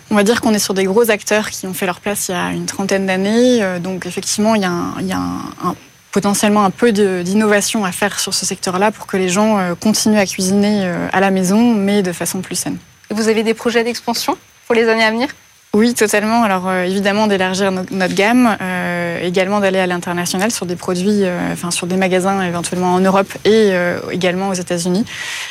On 0.09 0.15
va 0.15 0.23
dire 0.23 0.41
qu'on 0.41 0.53
est 0.53 0.59
sur 0.59 0.73
des 0.73 0.83
gros 0.85 1.09
acteurs 1.09 1.49
qui 1.49 1.67
ont 1.67 1.73
fait 1.73 1.85
leur 1.85 1.99
place 1.99 2.27
il 2.29 2.33
y 2.33 2.35
a 2.35 2.51
une 2.51 2.65
trentaine 2.65 3.05
d'années. 3.05 3.63
Euh, 3.63 3.79
donc 3.79 4.05
effectivement, 4.05 4.55
il 4.55 4.61
y 4.61 4.65
a, 4.65 4.71
un, 4.71 4.93
il 4.99 5.07
y 5.07 5.13
a 5.13 5.17
un, 5.17 5.69
un, 5.69 5.75
potentiellement 6.11 6.63
un 6.65 6.71
peu 6.71 6.91
d'innovation 6.91 7.85
à 7.85 7.91
faire 7.91 8.19
sur 8.19 8.33
ce 8.33 8.45
secteur-là 8.45 8.91
pour 8.91 9.07
que 9.07 9.17
les 9.17 9.29
gens 9.29 9.57
euh, 9.57 9.75
continuent 9.75 10.19
à 10.19 10.25
cuisiner 10.25 10.81
euh, 10.83 11.07
à 11.13 11.19
la 11.19 11.31
maison, 11.31 11.73
mais 11.73 12.01
de 12.03 12.11
façon 12.11 12.41
plus 12.41 12.55
saine. 12.55 12.77
Et 13.09 13.13
vous 13.13 13.27
avez 13.29 13.43
des 13.43 13.53
projets 13.53 13.83
d'expansion 13.83 14.37
pour 14.67 14.75
les 14.75 14.87
années 14.89 15.03
à 15.03 15.11
venir? 15.11 15.29
Oui, 15.73 15.93
totalement. 15.93 16.43
Alors 16.43 16.67
euh, 16.67 16.83
évidemment 16.83 17.27
d'élargir 17.27 17.71
no 17.71 17.83
notre 17.91 18.13
gamme 18.13 18.57
euh, 18.61 18.90
également 19.21 19.59
d'aller 19.59 19.79
à 19.79 19.87
l'international 19.87 20.51
sur 20.51 20.65
des 20.65 20.75
produits, 20.75 21.23
enfin 21.51 21.71
sur 21.71 21.87
des 21.87 21.97
magasins 21.97 22.41
éventuellement 22.43 22.93
en 22.93 22.99
Europe 22.99 23.31
et 23.45 23.71
également 24.11 24.49
aux 24.49 24.53
États-Unis, 24.53 25.05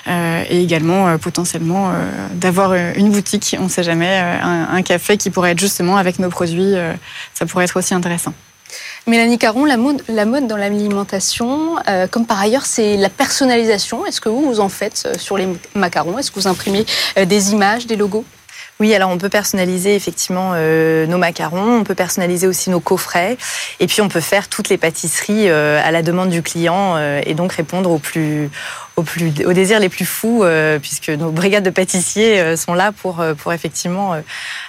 et 0.07 0.63
également 0.63 1.19
potentiellement 1.19 1.93
d'avoir 2.33 2.75
une 2.75 3.11
boutique, 3.11 3.57
on 3.59 3.65
ne 3.65 3.69
sait 3.69 3.83
jamais, 3.83 4.19
un, 4.43 4.83
café 4.83 5.17
qui 5.17 5.31
pourrait 5.31 5.53
être 5.53 5.61
justement 5.61 5.97
avec 5.97 6.19
nos 6.19 6.29
produits, 6.29 6.75
ça 7.35 7.47
pourrait 7.47 7.65
être 7.65 7.77
aussi 7.77 7.95
intéressant. 7.95 8.33
Mélanie 9.07 9.39
Caron, 9.39 9.65
la 9.65 9.77
mode, 9.77 10.47
dans 10.47 10.57
l'alimentation, 10.57 11.77
euh, 11.89 12.07
comme 12.07 12.27
par 12.27 12.41
ailleurs, 12.41 12.67
c'est 12.67 12.97
la 12.97 13.09
personnalisation. 13.09 14.07
Est-ce 14.07 14.21
que 14.21 14.29
vous, 14.29 14.43
vous 14.43 14.61
en 14.61 14.69
faites 14.69 15.05
euh, 15.07 15.19
sur 15.19 15.37
les 15.37 15.49
macarons? 15.75 16.19
Est-ce 16.19 16.31
que 16.31 16.39
vous 16.39 16.49
imprimez 16.49 16.85
euh, 17.19 17.25
des 17.25 17.53
images, 17.53 17.87
des 17.87 17.97
logos? 17.97 18.25
Oui, 18.81 18.95
alors 18.95 19.11
on 19.11 19.19
peut 19.19 19.29
personnaliser 19.29 19.95
effectivement 19.95 20.55
nos 20.55 21.19
macarons, 21.19 21.81
on 21.81 21.85
peut 21.85 21.95
personnaliser 21.95 22.47
aussi 22.47 22.71
nos 22.71 22.81
coffrets, 22.81 23.37
et 23.79 23.87
puis 23.87 24.01
on 24.01 24.09
peut 24.09 24.21
faire 24.21 24.49
toutes 24.49 24.69
les 24.69 24.79
pâtisseries 24.79 25.49
à 25.51 25.91
la 25.91 26.03
demande 26.03 26.31
du 26.31 26.43
client 26.43 26.99
et 26.99 27.35
donc 27.35 27.53
répondre 27.53 27.91
aux 27.91 27.99
plus 27.99 28.51
aux, 29.01 29.03
plus, 29.03 29.33
aux 29.45 29.53
désirs 29.53 29.81
les 29.81 29.89
plus 29.89 30.05
fous, 30.05 30.45
euh, 30.45 30.79
puisque 30.79 31.09
nos 31.09 31.31
brigades 31.31 31.65
de 31.65 31.71
pâtissiers 31.71 32.39
euh, 32.39 32.57
sont 32.57 32.75
là 32.75 32.93
pour, 32.93 33.21
euh, 33.21 33.35
pour 33.35 33.53
effectivement 33.53 34.15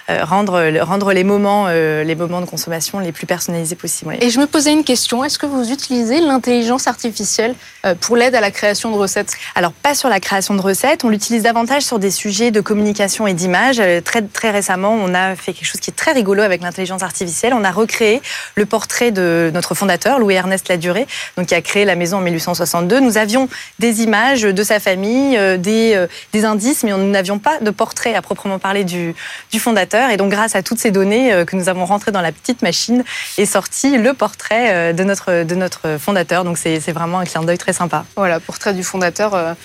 rendre, 0.08 0.80
rendre 0.80 1.12
les, 1.12 1.24
moments, 1.24 1.68
les 1.68 2.14
moments 2.14 2.40
de 2.40 2.46
consommation 2.46 2.98
les 2.98 3.12
plus 3.12 3.26
personnalisés 3.26 3.76
possibles. 3.76 4.16
Et 4.20 4.30
je 4.30 4.38
me 4.40 4.46
posais 4.46 4.72
une 4.72 4.84
question, 4.84 5.24
est-ce 5.24 5.38
que 5.38 5.46
vous 5.46 5.70
utilisez 5.70 6.20
l'intelligence 6.20 6.86
artificielle 6.86 7.54
pour 8.00 8.16
l'aide 8.16 8.34
à 8.34 8.40
la 8.40 8.50
création 8.50 8.90
de 8.90 8.96
recettes? 8.96 9.32
Alors, 9.54 9.72
pas 9.72 9.94
sur 9.94 10.08
la 10.08 10.20
création 10.20 10.54
de 10.54 10.60
recettes, 10.60 11.04
on 11.04 11.08
l'utilise 11.08 11.42
davantage 11.42 11.82
sur 11.82 11.98
des 11.98 12.10
sujets 12.10 12.50
de 12.50 12.60
communication 12.60 13.26
et 13.26 13.34
d'image. 13.34 13.80
Très, 14.04 14.22
très 14.22 14.50
récemment, 14.50 14.92
on 14.92 15.14
a 15.14 15.34
fait 15.34 15.52
quelque 15.52 15.66
chose 15.66 15.80
qui 15.80 15.90
est 15.90 15.96
très 15.96 16.12
rigolo 16.12 16.42
avec 16.42 16.62
l'intelligence 16.62 17.02
artificielle. 17.02 17.54
On 17.54 17.64
a 17.64 17.70
recréé 17.70 18.20
le 18.54 18.66
portrait 18.66 19.12
de 19.12 19.50
notre 19.54 19.74
fondateur, 19.74 20.18
Louis-Ernest 20.18 20.68
Laduré, 20.68 21.06
donc 21.36 21.46
qui 21.46 21.54
a 21.54 21.62
créé 21.62 21.84
la 21.84 21.96
maison 21.96 22.18
en 22.18 22.22
1862. 22.22 23.00
Nous 23.00 23.18
avions 23.18 23.48
des 23.78 24.02
images 24.02 24.21
de 24.30 24.62
sa 24.62 24.80
famille, 24.80 25.36
euh, 25.36 25.56
des, 25.56 25.94
euh, 25.94 26.06
des 26.32 26.44
indices, 26.44 26.84
mais 26.84 26.92
nous 26.92 27.10
n'avions 27.10 27.38
pas 27.38 27.58
de 27.60 27.70
portrait 27.70 28.14
à 28.14 28.22
proprement 28.22 28.58
parler 28.58 28.84
du, 28.84 29.14
du, 29.50 29.58
fondateur. 29.58 30.10
Et 30.10 30.16
donc, 30.16 30.30
grâce 30.30 30.54
à 30.54 30.62
toutes 30.62 30.78
ces 30.78 30.90
données 30.90 31.32
euh, 31.32 31.44
que 31.44 31.56
nous 31.56 31.68
avons 31.68 31.84
rentrées 31.84 32.12
dans 32.12 32.20
la 32.20 32.32
petite 32.32 32.62
machine, 32.62 33.04
est 33.36 33.46
sorti 33.46 33.98
le 33.98 34.14
portrait 34.14 34.94
de 34.94 35.04
notre, 35.04 35.42
de 35.42 35.54
notre 35.54 35.98
fondateur. 35.98 36.44
Donc, 36.44 36.58
c'est 36.58 36.78
vraiment 36.92 37.18
un 37.18 37.24
clin 37.24 37.42
d'œil 37.42 37.58
très 37.58 37.72
sympa. 37.72 38.04
Voilà, 38.16 38.40
portrait 38.40 38.74
du 38.74 38.82
fondateur 38.82 39.56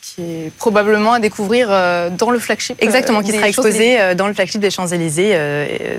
qui 0.00 0.22
est 0.22 0.52
probablement 0.58 1.14
à 1.14 1.20
découvrir 1.20 1.68
dans 2.10 2.30
le 2.30 2.38
flagship. 2.38 2.76
Exactement, 2.82 3.22
qui 3.22 3.32
sera 3.32 3.48
exposé 3.48 4.14
dans 4.14 4.26
le 4.26 4.34
flagship 4.34 4.60
des 4.60 4.70
Champs-Élysées 4.70 5.38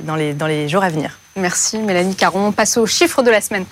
dans 0.04 0.16
les, 0.16 0.34
dans 0.34 0.48
les 0.48 0.68
jours 0.68 0.84
à 0.84 0.90
venir. 0.90 1.18
Merci 1.36 1.80
Mélanie 1.80 2.16
Caron. 2.16 2.48
On 2.48 2.52
passe 2.52 2.78
aux 2.78 2.86
chiffres 2.86 3.24
de 3.24 3.32
la 3.32 3.42
semaine. 3.42 3.66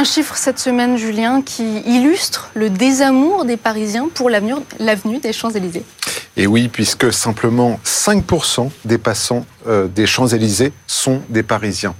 Un 0.00 0.04
chiffre 0.04 0.34
cette 0.34 0.58
semaine, 0.58 0.96
Julien, 0.96 1.42
qui 1.42 1.80
illustre 1.80 2.48
le 2.54 2.70
désamour 2.70 3.44
des 3.44 3.58
Parisiens 3.58 4.08
pour 4.08 4.30
l'avenue 4.30 5.18
des 5.18 5.34
Champs-Élysées. 5.34 5.84
Et 6.38 6.46
oui, 6.46 6.68
puisque 6.68 7.12
simplement 7.12 7.78
5% 7.84 8.70
des 8.86 8.96
passants 8.96 9.44
euh, 9.66 9.88
des 9.88 10.06
Champs-Élysées 10.06 10.72
sont 10.86 11.20
des 11.28 11.42
Parisiens. 11.42 11.94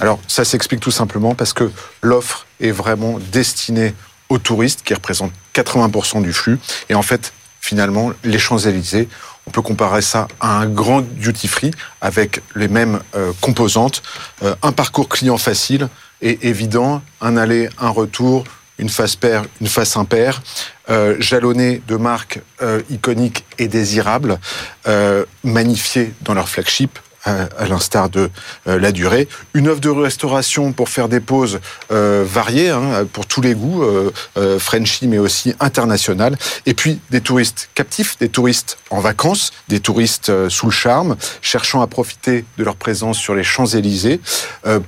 Alors 0.00 0.20
ça 0.26 0.46
s'explique 0.46 0.80
tout 0.80 0.90
simplement 0.90 1.34
parce 1.34 1.52
que 1.52 1.70
l'offre 2.00 2.46
est 2.60 2.70
vraiment 2.70 3.18
destinée 3.30 3.92
aux 4.30 4.38
touristes 4.38 4.80
qui 4.82 4.94
représentent 4.94 5.34
80% 5.54 6.22
du 6.22 6.32
flux. 6.32 6.58
Et 6.88 6.94
en 6.94 7.02
fait, 7.02 7.34
finalement, 7.60 8.12
les 8.24 8.38
Champs-Élysées, 8.38 9.06
on 9.46 9.50
peut 9.50 9.60
comparer 9.60 10.00
ça 10.00 10.28
à 10.40 10.60
un 10.60 10.66
grand 10.66 11.02
duty-free 11.02 11.72
avec 12.00 12.40
les 12.54 12.68
mêmes 12.68 13.00
euh, 13.14 13.32
composantes, 13.42 14.02
euh, 14.42 14.54
un 14.62 14.72
parcours 14.72 15.10
client 15.10 15.36
facile, 15.36 15.90
est 16.22 16.44
évident, 16.44 17.02
un 17.20 17.36
aller, 17.36 17.68
un 17.78 17.90
retour, 17.90 18.44
une 18.78 18.88
face 18.88 19.16
paire, 19.16 19.44
une 19.60 19.68
face 19.68 19.96
impaire, 19.96 20.42
euh, 20.90 21.16
jalonné 21.20 21.80
de 21.86 21.96
marques 21.96 22.40
euh, 22.62 22.82
iconiques 22.90 23.44
et 23.58 23.68
désirables, 23.68 24.38
euh, 24.86 25.24
magnifiées 25.44 26.12
dans 26.22 26.34
leur 26.34 26.48
flagship, 26.48 26.98
à, 27.24 27.66
l'instar 27.66 28.08
de 28.08 28.30
euh, 28.68 28.78
la 28.78 28.92
durée. 28.92 29.28
Une 29.54 29.68
offre 29.68 29.80
de 29.80 29.88
restauration 29.88 30.72
pour 30.72 30.88
faire 30.88 31.08
des 31.08 31.20
pauses 31.20 31.60
euh, 31.90 32.24
variées, 32.26 32.70
hein, 32.70 33.06
pour 33.12 33.26
tous 33.26 33.40
les 33.40 33.54
goûts, 33.54 33.82
euh, 33.82 34.58
Frenchy 34.58 35.08
mais 35.08 35.18
aussi 35.18 35.54
international. 35.60 36.36
Et 36.66 36.74
puis 36.74 37.00
des 37.10 37.20
touristes 37.20 37.68
captifs, 37.74 38.18
des 38.18 38.28
touristes 38.28 38.78
en 38.90 39.00
vacances, 39.00 39.52
des 39.68 39.80
touristes 39.80 40.48
sous 40.48 40.66
le 40.66 40.72
charme, 40.72 41.16
cherchant 41.40 41.80
à 41.82 41.86
profiter 41.86 42.44
de 42.58 42.64
leur 42.64 42.76
présence 42.76 43.18
sur 43.18 43.34
les 43.34 43.44
Champs-Élysées 43.44 44.20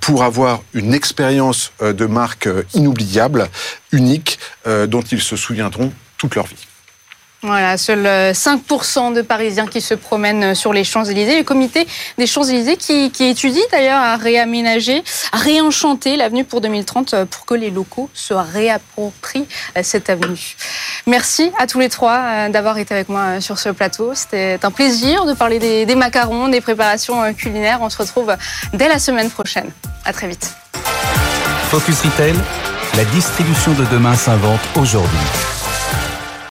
pour 0.00 0.24
avoir 0.24 0.62
une 0.74 0.94
expérience 0.94 1.72
de 1.80 2.06
marque 2.06 2.48
inoubliable, 2.74 3.48
unique, 3.92 4.38
dont 4.66 5.02
ils 5.02 5.22
se 5.22 5.36
souviendront 5.36 5.92
toute 6.18 6.34
leur 6.34 6.46
vie. 6.46 6.66
Voilà, 7.42 7.76
seuls 7.76 8.06
5% 8.32 9.12
de 9.12 9.22
Parisiens 9.22 9.66
qui 9.66 9.80
se 9.80 9.94
promènent 9.94 10.54
sur 10.54 10.72
les 10.72 10.84
Champs-Élysées. 10.84 11.38
Le 11.38 11.44
comité 11.44 11.86
des 12.18 12.26
Champs-Élysées 12.26 12.76
qui, 12.76 13.12
étudie 13.20 13.62
d'ailleurs 13.70 14.00
à 14.00 14.16
réaménager, 14.16 15.04
à 15.32 15.36
réenchanter 15.36 16.16
l'avenue 16.16 16.44
pour 16.44 16.60
2030 16.60 17.14
euh, 17.14 17.24
pour 17.26 17.44
que 17.44 17.54
les 17.54 17.70
locaux 17.70 18.08
se 18.14 18.34
réapproprient 18.34 19.46
euh, 19.76 19.80
cette 19.82 20.10
avenue. 20.10 20.56
Merci 21.06 21.52
à 21.58 21.66
tous 21.66 21.78
les 21.78 21.88
trois 21.88 22.18
euh, 22.18 22.48
d'avoir 22.48 22.78
été 22.78 22.94
avec 22.94 23.08
moi 23.08 23.40
sur 23.40 23.58
ce 23.58 23.68
plateau. 23.68 24.12
C'était 24.14 24.58
un 24.62 24.70
plaisir 24.70 25.26
de 25.26 25.34
parler 25.34 25.58
des, 25.58 25.86
des 25.86 25.94
macarons, 25.94 26.48
des 26.48 26.60
préparations 26.60 27.32
culinaires. 27.34 27.78
On 27.82 27.90
se 27.90 27.98
retrouve 27.98 28.34
dès 28.72 28.88
la 28.88 28.98
semaine 28.98 29.30
prochaine. 29.30 29.70
À 30.04 30.12
très 30.12 30.26
vite. 30.26 30.54
Focus 31.70 32.00
Retail, 32.00 32.34
la 32.96 33.04
distribution 33.04 33.72
de 33.74 33.84
demain 33.92 34.14
s'invente 34.14 34.60
aujourd'hui. 34.76 35.18